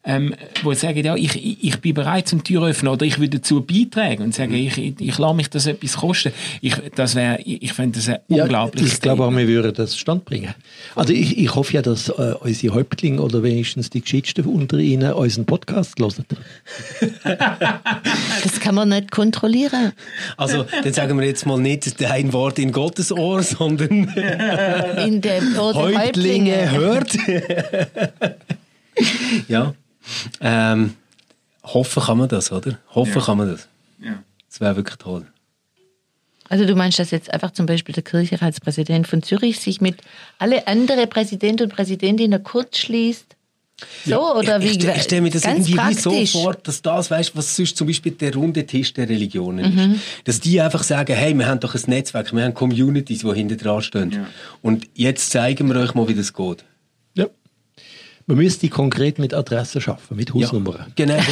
ähm, 0.05 0.35
wo 0.63 0.73
sagen, 0.75 1.05
ja, 1.05 1.17
ich, 1.17 1.65
ich 1.65 1.81
bin 1.81 1.95
bereit 1.95 2.29
zum 2.29 2.45
Tür 2.45 2.67
öffnen 2.67 2.93
oder 2.93 3.07
ich 3.07 3.19
würde 3.19 3.39
dazu 3.39 3.63
beitragen 3.63 4.25
und 4.25 4.35
sagen, 4.35 4.55
ich, 4.55 4.77
ich, 4.77 5.01
ich 5.01 5.19
lasse 5.19 5.35
mich 5.35 5.49
das 5.49 5.67
etwas 5.67 5.97
kosten. 5.97 6.33
Ich, 6.61 6.75
das 6.95 7.15
wäre, 7.15 7.41
ich 7.43 7.73
fände 7.73 7.99
das 7.99 8.09
ein 8.09 8.19
ja, 8.29 8.43
unglaublich. 8.43 8.93
Ich 8.93 9.01
glaube 9.01 9.25
auch, 9.25 9.35
wir 9.35 9.49
würden 9.49 9.73
das 9.73 9.97
Stand 9.97 10.25
bringen. 10.25 10.55
Also 10.95 11.13
ich, 11.13 11.39
ich 11.39 11.55
hoffe 11.55 11.73
ja, 11.73 11.83
dass 11.83 12.11
äh, 12.11 12.35
unsere 12.41 12.75
Häuptlinge 12.75 13.23
oder 13.23 13.43
wenigstens 13.43 13.91
die 13.91 14.03
Geschichten 14.03 14.45
unter 14.45 14.79
ihnen 14.79 15.13
unseren 15.13 15.47
Podcast 15.47 15.99
hören. 15.99 16.25
das 17.25 18.61
kann 18.61 18.75
man 18.75 18.91
nicht 18.91 19.11
kontrollieren. 19.11 19.93
Also, 20.37 20.67
dann 20.83 20.93
sagen 20.93 21.19
wir 21.19 21.27
jetzt 21.27 21.47
mal 21.47 21.59
nicht 21.59 22.01
dein 22.01 22.33
Wort 22.33 22.59
in 22.59 22.73
Gottes 22.73 23.13
Ohr, 23.13 23.43
sondern 23.43 24.13
in 25.07 25.21
dem 25.21 25.59
Ohr 25.59 25.75
Häuptlinge, 25.75 26.73
Häuptlinge 26.73 26.73
hört. 26.73 27.17
ja. 29.49 29.75
Ähm, 30.41 30.95
hoffen 31.63 32.03
kann 32.03 32.19
man 32.19 32.29
das, 32.29 32.53
oder? 32.53 32.79
Hoffen 32.95 33.15
ja. 33.15 33.21
kann 33.21 33.39
man 33.39 33.49
das. 33.51 33.69
Ja. 34.03 34.23
Das 34.49 34.61
wäre 34.61 34.77
wirklich 34.77 34.97
toll. 34.97 35.27
Also 36.49 36.67
du 36.67 36.77
meinst, 36.77 36.99
dass 36.99 37.11
jetzt 37.11 37.33
einfach 37.33 37.53
zum 37.53 37.67
Beispiel 37.67 37.95
der 37.95 38.03
Kirchenratspräsident 38.03 39.09
von 39.09 39.23
Zürich 39.23 39.61
sich 39.61 39.81
mit 39.81 39.97
alle 40.39 40.67
anderen 40.69 41.09
Präsidenten 41.09 41.65
und 41.65 41.73
Präsidentinnen 41.75 42.43
kurz 42.43 42.79
schließt? 42.79 43.35
So 44.05 44.11
ja. 44.11 44.35
oder 44.35 44.61
wie? 44.61 44.67
Ich, 44.67 44.85
ich 44.85 45.03
stelle 45.03 45.23
mir 45.23 45.31
das 45.31 45.45
irgendwie 45.45 45.75
praktisch. 45.75 46.31
so 46.33 46.43
vor, 46.43 46.55
dass 46.55 46.81
das, 46.81 47.11
weißt, 47.11 47.35
was 47.35 47.57
sonst 47.57 47.77
zum 47.77 47.87
Beispiel 47.87 48.13
der 48.13 48.35
runde 48.35 48.65
Tisch 48.67 48.93
der 48.93 49.09
Religionen 49.09 49.75
mhm. 49.75 49.95
ist, 49.95 50.01
dass 50.25 50.41
die 50.41 50.61
einfach 50.61 50.85
sagen, 50.85 51.15
hey, 51.17 51.35
wir 51.35 51.47
haben 51.47 51.61
doch 51.61 51.75
ein 51.75 51.83
Netzwerk, 51.87 52.33
wir 52.33 52.45
haben 52.45 52.55
Communities, 52.55 53.21
die 53.21 53.35
hinter 53.35 53.57
dran 53.57 53.83
stehen. 53.83 54.13
Ja. 54.13 54.27
Und 54.63 54.87
jetzt 54.95 55.31
zeigen 55.31 55.69
wir 55.69 55.81
euch 55.81 55.95
mal, 55.95 56.07
wie 56.07 56.15
das 56.15 56.33
geht. 56.33 56.65
Man 58.27 58.39
müsste 58.39 58.69
konkret 58.71 59.19
mit 59.19 59.35
Adressen 59.35 59.83
schaffen, 59.83 60.17
mit 60.17 60.33
Hausnummern. 60.33 60.77
Ja, 60.79 60.87
genau. 60.95 61.19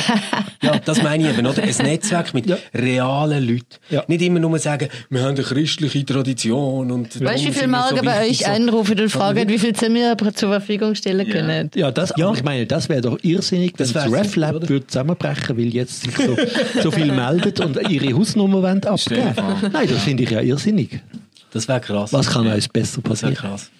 Ja, 0.62 0.78
das 0.78 1.02
meine 1.02 1.24
ich 1.24 1.36
eben, 1.36 1.44
oder? 1.44 1.60
Ein 1.60 1.74
Netzwerk 1.78 2.34
mit 2.34 2.46
ja. 2.46 2.56
realen 2.72 3.44
Leuten. 3.44 3.64
Ja. 3.90 4.04
Nicht 4.06 4.22
immer 4.22 4.38
nur 4.38 4.56
sagen, 4.60 4.88
wir 5.10 5.22
haben 5.22 5.34
eine 5.34 5.42
christliche 5.42 6.04
Tradition 6.04 6.92
und... 6.92 7.20
Weißt 7.20 7.44
du, 7.44 7.48
wie 7.48 7.52
viele 7.52 7.66
Morgen 7.66 7.96
so 7.96 8.04
bei 8.04 8.28
euch 8.28 8.38
so. 8.38 8.44
anrufen 8.46 9.00
und 9.00 9.08
fragen, 9.08 9.48
wie 9.48 9.58
viel 9.58 9.74
Zimmer 9.74 9.98
ihr 9.98 10.34
zur 10.34 10.50
Verfügung 10.50 10.94
stellen 10.94 11.28
können? 11.28 11.68
Ja, 11.74 11.90
das, 11.90 12.12
ja. 12.16 12.32
ich 12.32 12.44
meine, 12.44 12.66
das 12.66 12.88
wäre 12.88 13.00
doch 13.00 13.18
irrsinnig, 13.24 13.72
wenn 13.76 13.92
das, 13.92 13.92
das 13.92 14.12
RefLab 14.12 14.68
würde 14.68 14.86
zusammenbrechen, 14.86 15.58
weil 15.58 15.74
jetzt 15.74 16.02
sich 16.02 16.16
so, 16.16 16.36
so 16.80 16.90
viel 16.92 17.10
meldet 17.10 17.58
und 17.58 17.76
ihre 17.90 18.16
Hausnummer 18.16 18.62
wollen 18.62 18.84
abgeben. 18.84 19.34
Nein, 19.72 19.88
das 19.88 20.02
finde 20.04 20.22
ich 20.22 20.30
ja 20.30 20.40
irrsinnig. 20.40 21.00
Das 21.52 21.66
wäre 21.66 21.80
krass. 21.80 22.12
Was 22.12 22.30
kann 22.30 22.46
uns 22.46 22.68
besser 22.68 23.02
passieren? 23.02 23.34
Das 23.34 23.42
wäre 23.42 23.50
krass. 23.50 23.70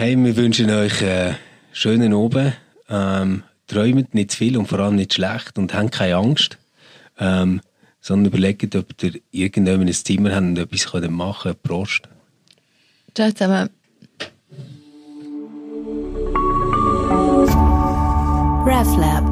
Hey, 0.00 0.16
wir 0.16 0.34
wünschen 0.34 0.70
euch 0.70 1.04
einen 1.04 1.36
schönen 1.72 2.14
Abend. 2.14 2.54
Ähm, 2.88 3.42
träumt 3.66 4.14
nicht 4.14 4.30
zu 4.30 4.38
viel 4.38 4.56
und 4.56 4.66
vor 4.66 4.78
allem 4.78 4.96
nicht 4.96 5.12
schlecht 5.12 5.58
und 5.58 5.74
habt 5.74 5.92
keine 5.92 6.16
Angst. 6.16 6.56
Ähm, 7.18 7.60
sondern 8.00 8.32
überlegt, 8.32 8.74
ob 8.76 8.86
ihr 9.02 9.20
irgendjemand 9.30 9.90
ein 9.90 9.92
Zimmer 9.92 10.34
habt 10.34 10.40
und 10.40 10.58
etwas 10.58 11.10
machen 11.10 11.52
könnt. 11.52 11.62
Prost. 11.62 12.08
Ciao 13.14 13.30
zusammen. 13.30 13.68
RefLab 18.64 19.29